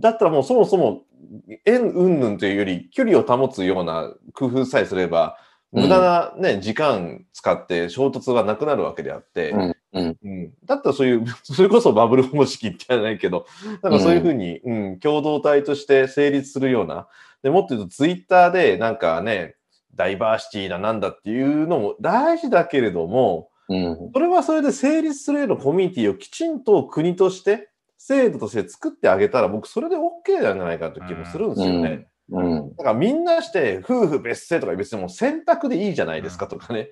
[0.00, 1.02] だったらもうそもそも
[1.64, 5.38] 縁云々というより、距離を保つような工夫さえすれば、
[5.72, 13.46] 無駄なね、うん、時間使って衝突がなくなるわけであって、うんうん、うん、だったらそういう、 それこそバブル方式じゃないけど、
[13.82, 17.06] なんかそういうふうに、うん、共同体として成立するような、
[17.42, 19.56] でもっと言うとツイッターでなんかね、
[19.94, 27.69] ダイバーシティだなんだっていうのも大事だけれども、うん、それはそれで成立するようなコミュニティをきちんと国として、
[28.02, 32.06] 制度として作ってあげたら、僕それで OK なんじゃないかという気もするんですよね。
[32.30, 36.88] うん、だからみんなして夫婦別姓とか別にもう選択でいいじゃないですかとかね。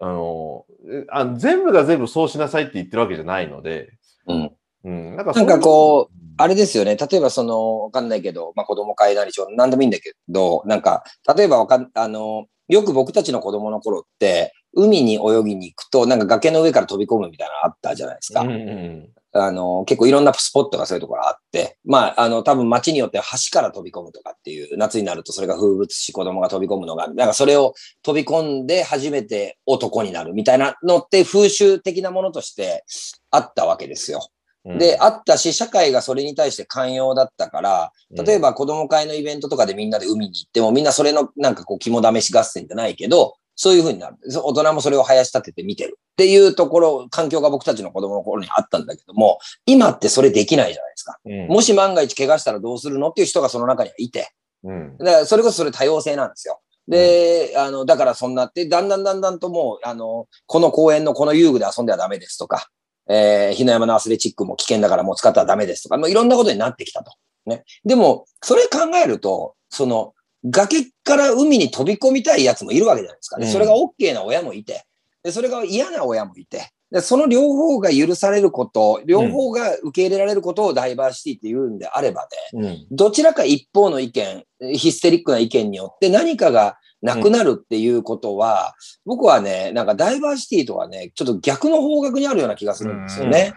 [0.00, 0.66] あの
[1.10, 3.90] あ全部が全部そうしなさいって言ってるわけじゃないので。
[4.28, 4.52] うん。
[4.84, 6.96] うん、なんかなんかこう、あれですよね。
[6.96, 11.04] 例えばその、わかんないけど、まあ子供会なりしょ、なんでもいいんだけど、なんか、
[11.36, 18.42] 例えばわかん、あの、よく僕たちの子供の頃って、海に泳ぎに行くと、なんか崖の上から飛び込むみたいなのあったじゃないですか。
[18.42, 32.84] うんうん、あの、結構いろんなスポットがそういうところあって、まあ、あの、多分街によっては橋から飛び込むとかっていう、夏になるとそれが風物詩、子供が飛び込むのが、なんかそれを飛び込んで初めて男になるみたいなのって風習的なものとして
[33.32, 34.20] あったわけですよ。
[34.64, 44.16] で、あったし、社会がそれに対して寛容だったから、例えば子供会のイベントとかでみんなで海に行っても、みんなそれのなんかこう肝試し合戦じゃないけど、そういうふうになる。
[44.42, 51.18] 大人もそれを生やし立てて見てるっていうところ、環境が僕たちの子供の頃にあったんだけども、今ってそれできないじゃないですか。
[51.24, 54.30] うん、もし万が一怪我したらどうするのっていう人がその中にはいて。
[54.64, 56.60] うん、だからそれこそそれ多様性なんですよ。
[56.88, 62.68] で、うん、あの、だからそんなって、だんだんだんだんともう、あの、この公園のこの遊具で遊んではダメですとか、
[63.08, 67.12] えー、日の山のアスレチックも危険だからもう使ったらダメですとか、もういろんなことになってきたと。
[67.46, 67.64] ね。
[67.84, 70.13] でも、それ考えると、その、
[70.44, 73.46] 崖から海に飛び込みたいやつもいるわけじゃないですか、ね。
[73.46, 74.84] それが OK な親もいて、
[75.22, 88.74] でそれが嫌な親もいて、でその両方が許されること、両方が受け入れられることをダイバーシティって言うんであればね、うん、どちらか一方の意見、ヒステリックな意見によって何かがなくなるっていうことは、
[89.06, 93.54] うん、僕はね、なんかダイバーシティとはね、ちょっと逆の方角にあるような気がするんですよね。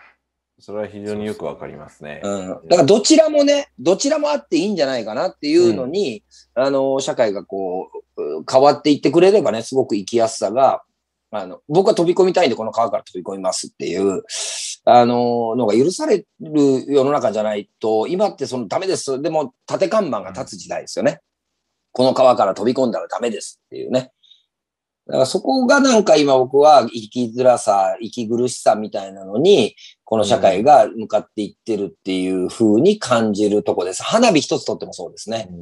[0.60, 2.20] それは非常によくわかりますね。
[2.24, 2.47] うん。
[2.68, 6.24] だからどちらもね、どちらもあっていいんじゃないかなっていうのに、
[6.55, 10.82] うん、あの、社会がこう、変わっていってくれればね、すごく生きやすさが、
[11.30, 14.24] あの、僕は飛び込みたいんでこの川から飛び込みますっていう、
[14.86, 19.22] あの、のが許される世の中じゃないと、今ってそのダメです。
[19.22, 21.20] でも、縦看板が立つ時代ですよね。
[21.91, 24.12] この川から飛び込んだらダメですっていうね。
[25.08, 34.03] だからそこがなんか今僕は生きづらさ、息苦しさみたいなのに、この社会が向かっていってるっていう風に感じるとこです。
[34.03, 35.47] 花火一つとってもそうですね。
[35.49, 35.53] う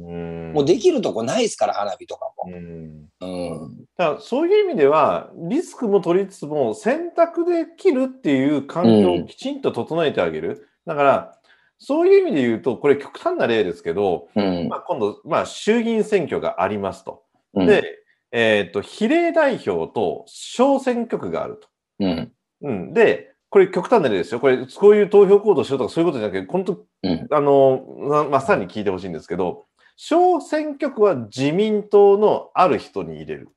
[0.54, 2.52] もうできるとこないですから、花火とかも。
[2.52, 3.26] うんう
[3.68, 10.68] ん、だからそういう意味では、リスクも取りつつも、選択できるっていう環境をきちんと整えてあげる。
[10.86, 11.38] だから、
[11.78, 17.22] そういう意味で言うと、これ極端な例ですけど、うん、まあ、今度、まあ、衆議院選挙がありますと。
[17.54, 17.98] で、
[18.38, 21.68] えっ、ー、と、比例代表と小選挙区があると。
[22.00, 22.32] うん。
[22.60, 22.92] うん。
[22.92, 24.40] で、これ極端な例ですよ。
[24.40, 29.64] これ、こういう投票行動しようとかそういうことじゃなくて、本当、うん、あの、まさに聞いてほしいんですけど、
[29.96, 33.48] 小選挙区は自民党のある人に入れる。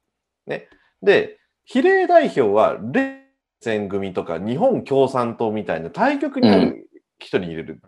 [0.47, 0.69] ね。
[1.01, 3.25] で、比例代表は連
[3.59, 7.81] 戦組とか日本共産党みたいな対局にある人に入れる。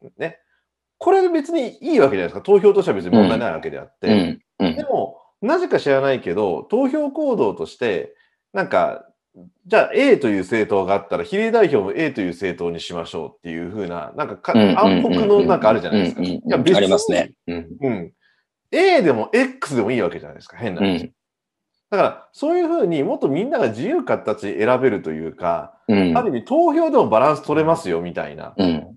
[0.00, 0.38] うん、ね。
[0.98, 2.40] これ別にいいわけじゃないですか。
[2.40, 4.38] 投票としては別に問題ないわけであって。
[4.60, 8.14] でも、なぜか知らないけど、投票行動として、
[8.52, 9.06] なんか、
[9.66, 16.22] じゃあ A という政党があったら、比例代表も A という政党にしましょうっていうふうな、なんかか暗黒のなんかあるじゃないですか。
[16.22, 17.68] いや別にありますね、うん。
[17.80, 18.12] うん。
[18.72, 21.04] A でも X でもいいわけじゃないですか、変な話。
[21.04, 21.12] うん、
[21.90, 28.54] だから、そういうふうにもっとみんなが自由形選べるというか、うん、ある意味投票でもバランス取れますよみたいな。
[28.56, 28.96] うん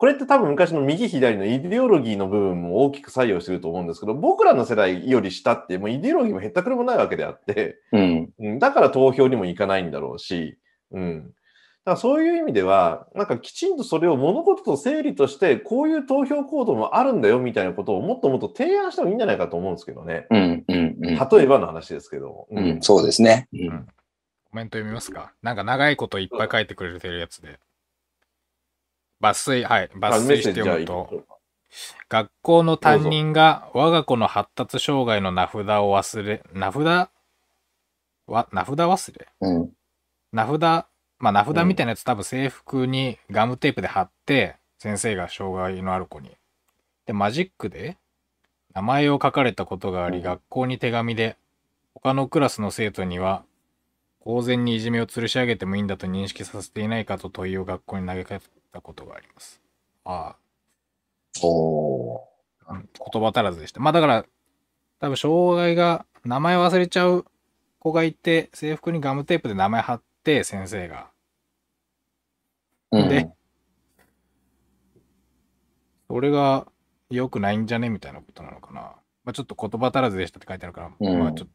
[0.00, 10.58] これって多分昔の右左のイデオロギーの部分も大きく作用してると思うんですけど、僕らの世代より下って、もうイデオロギーもへったくれもないわけであって、うん、だから投票にも行かないんだろうし、
[10.90, 11.26] うん。
[11.26, 20.26] だからそういう意味では、なんかきちんとそれを物事と整理として、こういう投票行動もあるんだよみたいなことをもっともっと提案してもいいんじゃないかと思うんですけどね。
[20.30, 22.46] うんうんうん、例えばの話ですけど。
[22.50, 23.48] うん、そうですね。
[23.52, 23.86] うん、
[24.50, 25.34] コメント読みますか？
[25.42, 27.58] なんか長いこといっぱい書いてくれてるやつで。
[29.20, 29.90] 抜粋、はい。
[29.94, 31.24] 抜粋して読むと、
[32.08, 37.10] 学校の担任が我が子の発達障害の名札を忘れ、名札？
[38.26, 39.70] わ名札忘れ、うん、
[40.32, 40.60] 名札、
[41.18, 46.36] まあ名札みたいなやつ、多分制服にガムテープで貼って、先生が障害のある子に。
[47.06, 47.98] で、マジックで
[48.74, 51.36] 名前を書かれたことがあり、うん、学校に手紙で、
[51.94, 53.44] 他のクラスの生徒には、
[54.20, 58.38] 公然にいじめを吊るし上げてもいいんだと認識させていないかと問いを学校に投げか
[58.70, 59.60] けたことがあります。
[60.04, 60.36] ああ。
[61.42, 62.16] お
[62.70, 63.80] うん、言葉足らずでした。
[63.80, 64.24] まあだから、
[65.00, 67.24] 多分障害が、名前忘れちゃう
[67.78, 71.10] 子がいて、制服にガムテープで名前貼って、先生が。
[72.92, 73.32] で、うん、
[76.08, 76.66] それが
[77.08, 77.88] 良くないんじゃね？
[77.88, 78.80] みたいなことなのかな。
[79.24, 81.54] まあちょっと言葉足らずでしたって書いてあるから、うん、まあちょっと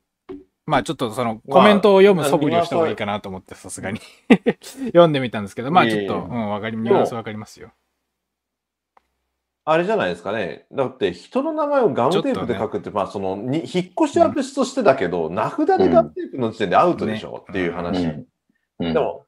[0.66, 3.99] まあちょっとそのコメントを読む素振りをした方がいいかなと思ってさすがに。
[4.88, 7.72] 読んでみたんですけど、まあちょっと、うん、わかり、ニュアンスわかりますよ。
[9.68, 10.66] あれじゃないですかね。
[10.72, 18.05] だって人の名前をガムテープで書くって、ね、まあそのに、引っ越しは別としてだけど、うん、名札でガムテープの時点でアウトでしょ、うん、っていう話。
[18.80, 19.26] うん、でも、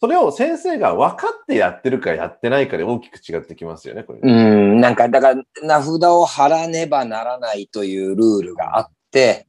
[0.00, 4.20] それを先生が分かってやってるかやってないかで大きく違ってきますよね、これ。
[4.22, 9.46] うん、なんか、だから、名札を貼らねばならないというルールがあって、で、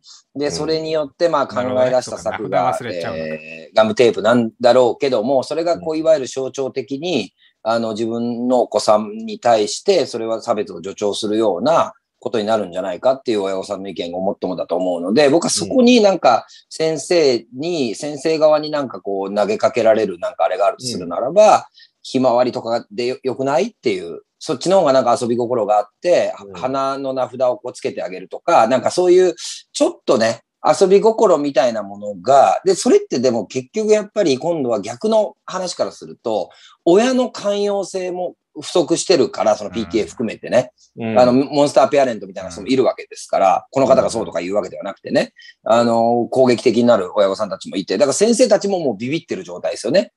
[0.49, 7.33] それによって、まあ考え出した策が、えー、ガムテープなんだろうけども、それがこう、いわゆる象徴的に、
[7.63, 21.67] あの、自分のお子さんに対して、それは差別を助長するようなことになるんじゃないかっていう親御さんの意見がもっともだと思うので、僕はそこになんか先生に、先生側になんかこう投げかけられるなんかあれがあるとするならば、
[22.03, 29.35] ひまわりとかでよくないっていうそっちの方がなんか遊び心があって、うん、花の名札をこうつけてあげるとか、なんかそういう、
[29.71, 36.49] ちょっとね、遊び心みたいなものが、で、それってでも結局やっぱり今度は逆の話からすると、
[36.85, 45.33] 親の寛容性も不足してるから、その PTA 含めてね、うん、あの、モンスターペアレントみたいな人もいるわけですから、この方がそうとか言うわけではなくてね、
[45.63, 50.13] あの、攻撃的になる親御さんたちもいて、だから先生たちももうビビってる状態ですよね。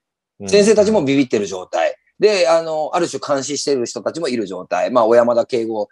[0.46, 1.94] 先生たちもビビってる状態。
[2.18, 4.90] で、あの、ある種監視してる人たちもいる状態。
[4.90, 5.88] まあ、小山田敬語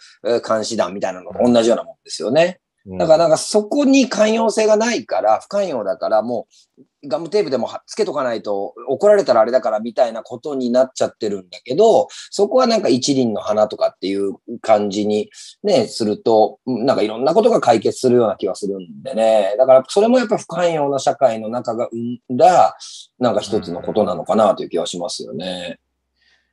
[0.47, 2.61] 監視団みたいなのと同じようなもんですよね。
[2.85, 15.31] だからなんかそこに寛容性がないから、不寛容だからもうガムテープでもつけとかないと怒られたらあれだからみたいなことになっちゃってるんだけど、そこはなんか一輪の花とかっていう感じに
[15.63, 19.55] ね、すると、なんかいろんなことが解決するような気がするんでね。
[19.59, 22.77] だからそれもやっぱ不寛容な社会の中が生んだ、
[23.21, 25.79] なんか一つのことなのかなという気はしますよね。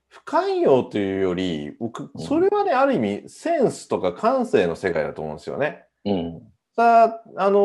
[0.10, 5.86] 不寛容というより、僕、それはね、ある意味、センスとか感性の世界だと思うんですよね。
[6.06, 6.42] うん。
[6.76, 7.60] さあ、あの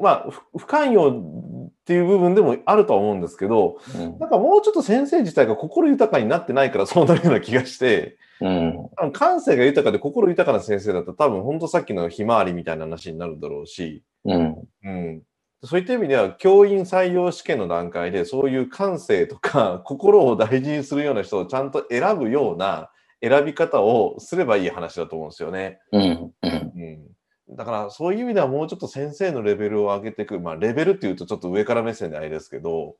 [0.00, 0.26] ー、まあ、
[0.58, 14.68] 不寛容っていう部分でもあるとは思うんですけど、うん、なんかもうちょっと先生自体が心豊かになってないからそうなるような気がして、うん、感性が豊かで心豊かな先生だと多分本当さっきのひまわりみたいな話になるだろうし、うん。
[14.84, 15.22] うん。
[15.64, 22.90] そういった意味では、教員採用試験の段階で、そういう感性とか、 心を大事にするような人をちゃんと選ぶような
[23.22, 25.78] 選び方をすればいい話だと思うんですよね。
[25.92, 26.32] うん。
[26.42, 27.56] うん。
[27.56, 30.40] だから、そういう意味ではもうちょっと先生のレベルを上げていく。
[30.40, 32.96] まあ、レベルっていうとちょっと上から目線であれですけど、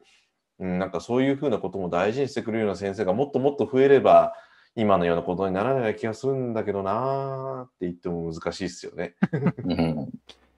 [0.61, 4.35] うん、なんかそういうふうなことも大事にしてくれるような先生がもっともっと増えれば、
[4.77, 9.17] 今のようなことにならない気がするんだけどなーって言っても難しいですよね。
[9.65, 10.09] うん。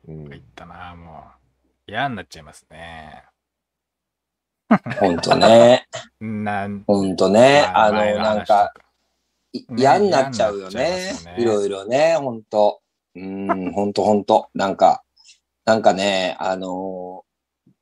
[0.06, 1.43] うん、言ったなもう。
[1.86, 3.24] 嫌になっちゃいますね。
[4.98, 5.86] ほんとね。
[6.20, 6.82] なん。
[6.86, 7.64] ほんとね。
[7.74, 8.72] あの、なんか、
[9.76, 11.12] 嫌になっちゃうよね。
[11.38, 12.80] いろいろね、ほんと。
[13.14, 14.48] うん、ほんとほんと。
[14.54, 15.02] なんか、
[15.64, 17.72] なんかね、あのー、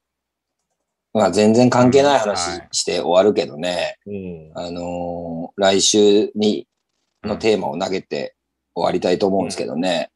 [1.14, 6.66] まあ全然関係ない話して終わるけどね、うん、あのー、来週に、
[7.22, 8.34] のテーマを投げて
[8.74, 10.11] 終わりたいと思うんですけどね。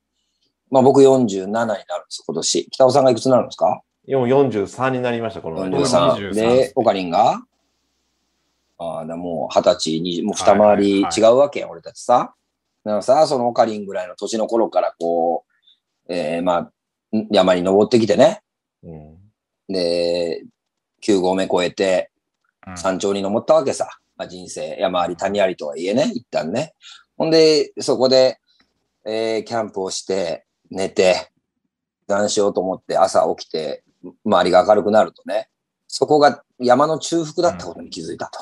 [0.70, 2.68] まあ僕47になるんです、今年。
[2.70, 6.34] 北尾さんがいくつになるんですか？43になりました、この43。
[6.34, 7.40] で、オカリンが？
[8.78, 12.34] ああ、もう二十歳、にもう二回り違うわけや、はいはい、俺たちさ。
[12.84, 15.44] だからさ、そのオカリンぐらいの年の頃からこ
[16.08, 16.72] う、えー、まあ、
[17.30, 18.42] 山に登ってきてね。
[18.82, 19.16] うん、
[19.68, 20.44] で、
[21.02, 22.10] 9合目越えて、
[22.76, 23.88] 山頂に登ったわけさ。
[24.16, 26.74] まあ、人生、山あり谷ありとはいえね、一旦ね。
[27.16, 28.38] ほんで、そこで、
[29.04, 31.30] えー、キャンプをして、寝て、
[32.06, 33.84] 断しようと思って朝起きて、
[34.24, 35.48] 周りが明るくなるとね、
[35.88, 38.38] そこが山の中腹だったことに気づいたと。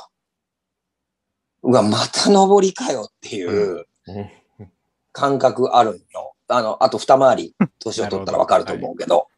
[1.62, 3.86] うわ、また登りかよっていう
[5.12, 6.34] 感覚あるんよ。
[6.48, 9.28] あの、あと二回り、年を取ったらわかると思うけど。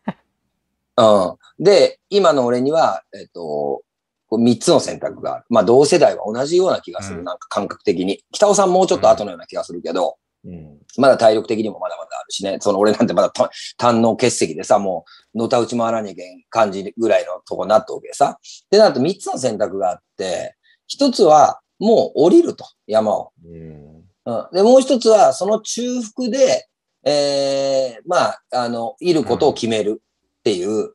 [0.96, 1.64] うん。
[1.64, 3.82] で、今の俺には、えっ、と、
[4.30, 5.44] 三つの選択がある。
[5.50, 7.22] まあ、同世代は同じような気がする。
[7.22, 8.24] なんか感覚的に。
[8.32, 10.16] 北尾さんもうちょっと後のような気がするけど、
[10.46, 12.58] うん、まだ体力的にもまだまだあるしね。
[12.60, 13.32] その俺なんてまだ
[13.76, 15.04] 胆の結石でさ、も
[15.34, 18.38] う、のたうち回らにゃいけん感じぐらいのとこになったわけさ。
[18.70, 20.56] で、なると三つの選択があって、
[20.86, 23.32] 一つは、もう降りると、山を。
[23.44, 26.68] うん、うん、で、もう一つは、その中腹で、
[27.04, 30.02] ええー、まあ、あの、いることを決める
[30.38, 30.94] っていう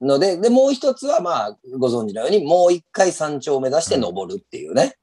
[0.00, 4.96] ので、で、もう一つは、まあ、ご存知のように、もう一回山頂を目指して登るっていうね。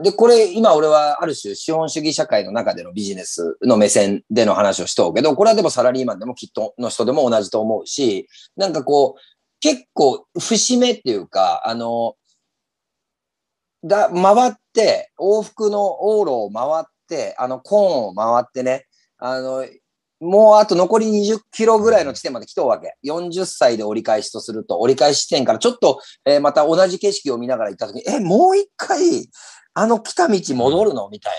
[0.00, 0.02] ん。
[0.02, 9.20] で、これ、今俺はある種資本主義社会の中でのビジネスの目線での話をしとうけど、これはでもサラリーマンでもきっとの人でも同じと思うし、なんかこう、
[9.60, 12.16] 結構節目っていうか、あの、
[13.84, 18.86] だ、回って、往復の往路を回って、あの、コーンを回ってね、
[19.18, 19.64] あの、
[20.20, 22.94] もうあと残り20キロぐらいの地点まで来とうわけ。
[23.04, 29.28] 40歳で折り返しとすると、折り返し地点からちょっと、えー、また同じ景色を見ながら行った時に、え、もう一回、
[29.74, 31.08] あの来た道戻るの？
[31.10, 31.32] みたい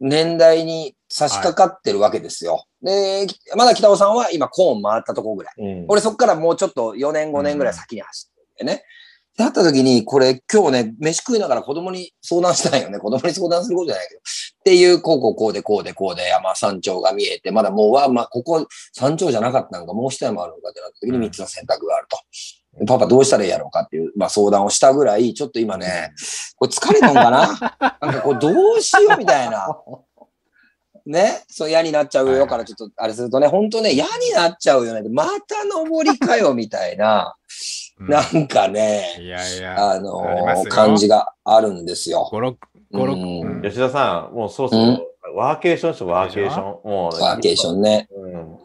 [0.00, 2.64] な年代に差し掛かってるわけですよ。
[2.82, 5.54] はい、で、まだ北尾さんは今コーン回ったとこぐらい。
[5.58, 8.84] うん、俺そっからもうちょっと4年5年ぐらい先に走ってね。
[9.36, 12.98] だった時に、これ今日ね、飯食いながら子供に相談したいよね。
[12.98, 14.20] 子供に相談することじゃないけど。
[14.20, 14.22] っ
[14.64, 22.18] ていう、こうこうこうでこうでこうで山山頂が見えて、まだもうは、まあ、ここ山頂じゃなかったのか、もう一山あるのかってなった時に3つの選択があると。
[22.86, 26.12] パパどうしたらいいやろうかっていう、まあ相談をしたぐらい、ちょっと今ね、
[26.56, 27.48] これ疲れたんかな？
[28.00, 29.76] なんかこうどうしようみたいな。
[31.06, 35.08] ね、そう嫌になっちゃうよからちょっとあれするとね、本当ね、嫌になっちゃうよね。
[35.08, 37.34] また登りかよみたいな、
[37.98, 42.28] なんかね、いやいや、あのー、感じがあるんですよ。
[42.32, 42.56] 5、
[42.92, 46.64] 6、吉田さん、もうそうそう、ワーケーションしワーケーション？
[46.64, 48.08] もう、ワーケーションね。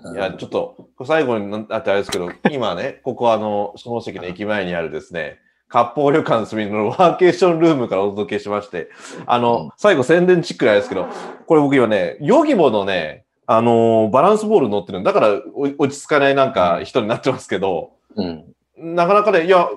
[0.04, 0.16] うん。
[0.16, 5.40] いや、ちょっと、最後になってあれですけど、 今ね、ここあの、下関の駅前にあるですね、
[5.70, 8.90] 割烹旅館すみの ワーケーションルームからお届けしまして、
[9.26, 11.08] あの、最後宣伝チックなんですけど、
[11.48, 15.40] これ僕今ね、ヨギボのね、あのー、バランスボール乗ってるだから
[15.78, 18.46] 落ち着かないなんか人になってますけど、うん、
[18.78, 19.70] なかなかね、いや、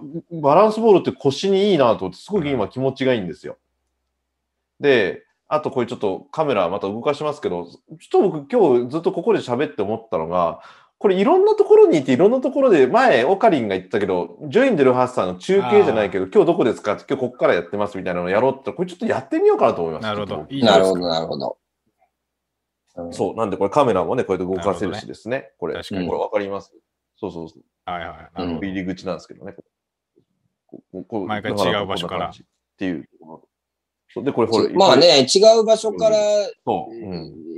[0.42, 3.56] バランスボールって腰にいいなと思って、すごく今気持ちがいいんですよ。
[4.80, 7.78] で、あとこれちょっとカメラまた動かしますけど、ちょっ
[8.10, 10.60] と僕今日ずっとここで喋って思ったのが、
[10.98, 16.96] これいろんなところにいていろんなところで、前、オカリンが言ったけど、ジョインデルハッサーの中継じゃないけど、今日どこですか？
[16.96, 20.02] 今日ここからやってますみたいなのをやろうって、これちょっとやってみようかなと思います。
[20.02, 20.46] なるほど。
[20.50, 21.58] いいなるほど、なるほど。
[23.12, 25.36] そう、なんでこれカメラもね、こうやって動かせるしですね。
[25.38, 26.74] ねこれ、確かにこれわかります。
[27.16, 27.62] そうそうそう。
[27.84, 28.58] はいはい。
[28.58, 29.54] 入り口なんですけどね。
[31.26, 32.30] 毎回違う場所から。
[32.30, 32.32] っ
[32.76, 33.08] ていう。
[34.22, 34.68] で、これ、ほら。
[34.74, 36.16] まあね、違う場所から、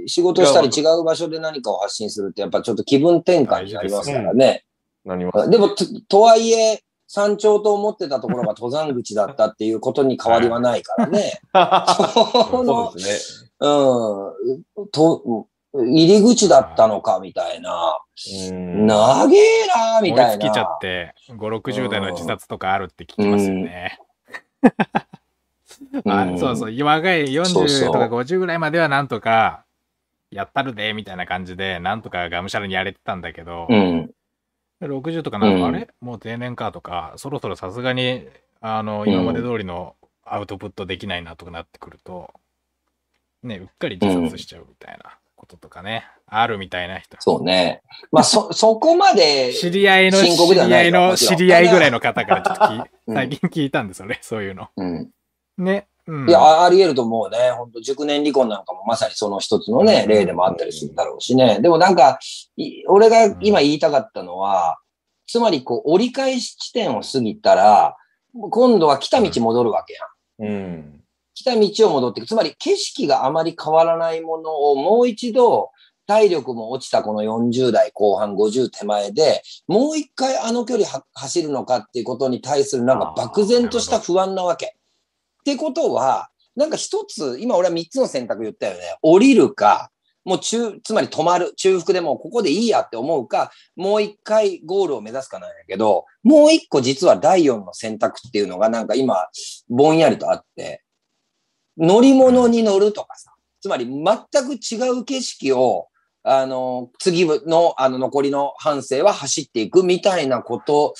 [0.06, 4.64] 仕事したり違う場所で何かを発信するって、やっぱちょっと気分転換になりますからね。
[5.04, 5.50] なります。
[5.50, 11.40] でもと、とはいえ、山頂と思ってたところが登山口だったっていうことに変わりはないからね。
[11.52, 13.50] そうですね。
[13.66, 14.88] うん。
[14.92, 17.98] と、入り口だったのか、みたいな。
[18.16, 20.38] 長えな、みたいな。
[20.38, 23.98] 尽きちゃって、5、60代の自殺とかあるって聞きますよね。
[26.04, 29.64] あそうそう、若い40とか50ぐらいまではなんとか、
[30.30, 34.10] やったるで、みたいな感じで、なんとかがむしゃらにやれてたんだけど、うん、
[34.80, 35.88] 60とかなんか、あれ？
[36.00, 38.28] もう定年かとか、そろそろさすがに、
[38.60, 42.32] あの、今まで通りのアウトプットできないなとかなってくると、
[43.42, 47.16] ね、うっかり自殺しちゃうみたいなこととかね、あるみたいな人。
[47.18, 47.82] そうね。
[48.12, 54.68] まあ、そ、 そこまで、知り合いの、知り合いの、知り合いぐらいの方からちょっとき、最近聞いたんですよね、そういうの。
[54.76, 55.10] うん。
[55.62, 55.88] ね。
[56.06, 57.52] うん、いや、あり得ると思うね。
[57.56, 61.60] 本当熟年離婚なんかもまさにその一つのね、例でもあったりするんだろうしね。
[61.60, 62.18] でもなんか、
[62.88, 64.78] 俺が今言いたかったのは、
[65.26, 67.96] つまりこう、折り返し地点を過ぎたら、
[68.32, 69.94] 今度は来た道戻るわけ
[70.40, 70.52] やん。
[70.52, 71.00] うん。
[71.34, 72.26] 来た道を戻っていく。
[72.26, 75.70] つまり景色があまり変わらないものをもう一度、
[76.06, 84.76] 体力も落ちたこの40代後半、50手前で、もう一回あの距離走るのかっていうことに対するなんか漠然とした不安なわけ。
[85.40, 88.80] ってことは、なんか一つ、今俺は三つの選択言ったよね。
[89.02, 89.90] 降りるか、
[90.24, 99.26] もう中、つまり止まる、中腹でもここでいいやって思うか、もう一回ゴールを目指すかなんやけど、もう一個実は第四の選択っていうのがなんか今、
[99.68, 100.82] ぼんやりとあって、
[101.78, 103.96] 乗り物に乗るとかさ、つまり全
[104.46, 105.88] く違う景色を、
[106.22, 110.94] あの、次の、あの、残りの半生は走っていくみたいなこと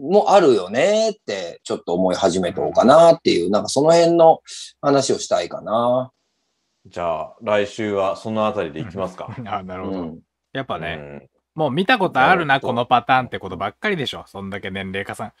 [0.00, 4.40] もあるよねって、ちょっと思い始めとうかなっていう、なんかその辺の
[4.80, 6.10] 話をしたいかな。
[6.86, 9.28] じゃあ、来週はそのあたりでいきますか。
[9.46, 10.00] あ、なるほど。
[10.00, 10.18] うん、
[10.52, 14.24] やっぱね、うん、もう見たことあるな、このパターンってことばっかりでしょ。
[14.26, 15.32] そんだけ年齢加算。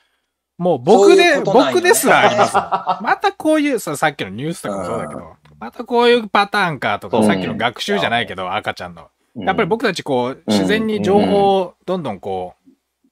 [0.58, 2.54] もう僕で、ううね、僕ですらあります。
[3.02, 9.08] またこういうさ、さっきのニュースとかもそうだけど、またこういうパターンかとか、さっきの学習じゃないけど、赤ちゃんの。
[9.36, 12.59] やっぱり僕たちこう、自然に情報をどんどんこう、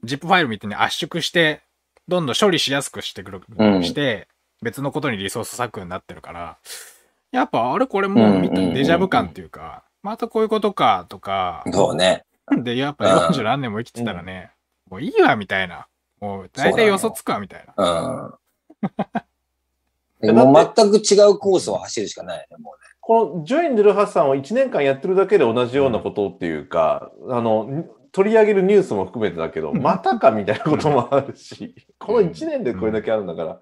[0.04, 1.62] ZIP ファイルみたいに圧縮して、
[2.06, 3.42] どんどん処理しやすくしてくる、
[3.84, 4.28] して、
[4.62, 6.58] 別のことにリソース割くになってるから、
[7.30, 12.24] やっぱあれこれもう見たデジャブ感っていうか、またこういうことかとか、そうね。
[12.62, 14.50] で、やっぱ40何年も生きてたらね、
[14.90, 15.86] もういいわみたいな。
[16.20, 18.38] もう大体予想つくわみたいな。
[20.22, 20.34] うん。
[20.34, 22.88] もう全く違うコースを走るしかないね、もうね。
[23.00, 33.60] このジョイン・デルハッサンを1年間やってるだけで同じようなことっていうか、うん、あの、取り上げるニュースも含めてだけど、またかみたいなこともあるし、この1年でこれだけあるんだから、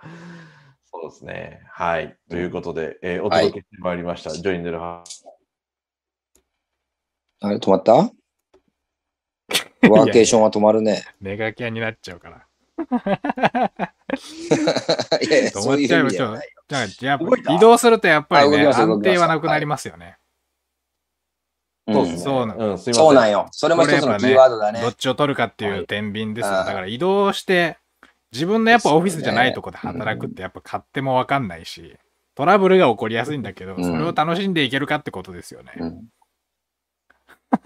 [0.91, 1.61] そうですね。
[1.71, 2.17] はい。
[2.31, 4.31] ということで、えー、お届けしてまいりました。
[4.31, 5.05] はい、ジョインデルハ
[7.41, 7.93] あれ、止まった？
[9.89, 11.05] ワーケーションは止まるね。
[11.21, 12.47] メガキャンになっちゃうから。
[15.21, 16.49] いやいや、そういう意味じゃない
[16.89, 17.19] じゃあ、
[17.55, 20.19] 移動するとやっぱりね、安定はなくなりますよね。
[21.89, 22.19] そうですね。
[22.19, 23.47] そうなん、うん、そうなんよ。
[23.53, 24.81] それも一つのキーワードだね。
[24.81, 26.51] どっちを取るかっていう天秤ですよ。
[26.51, 27.79] だから移動して、
[28.33, 31.97] 自分のやっぱオフィスじゃないとこで働くってやっぱ勝手もわかんないし、
[32.35, 35.73] トラブルが起こりやすいんだけど、それを楽しんでいけるかってことですよね。
[35.79, 36.09] うん、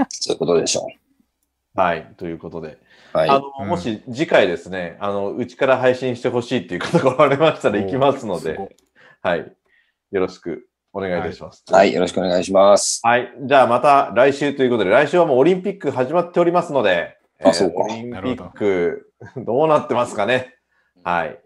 [0.09, 1.81] そういうことでしょう。
[1.81, 2.13] はい。
[2.17, 2.79] ということで。
[3.13, 8.77] はい、あの、もし次回ですね、あの、うちから配信してほしいっていう方がおられましたら行きますので、
[9.23, 9.53] はい。
[10.13, 11.87] よろしくお願いいたします、はい。
[11.87, 13.01] はい、よろしくお願いします。
[13.05, 13.33] はい。
[13.43, 17.83] じゃあまた来週ということで、来週はもうオリンピック始まっておりますので、あ、そうか。
[17.83, 20.55] オリンピック、どうなってますかね。
[21.05, 21.41] はい。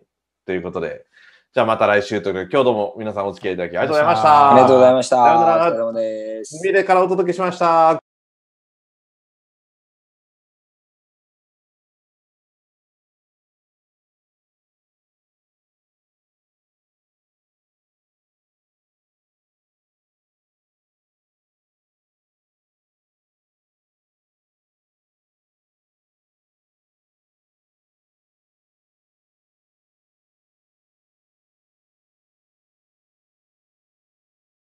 [0.47, 1.05] ということで、
[1.53, 4.51] じゃあまた来週ということで、今日どうも皆さんお付き合いいただきありがとうございました。
[4.51, 5.25] ありがとうございました。
[5.25, 6.61] ありがとうございます。
[6.65, 8.04] 海でからお届けしました。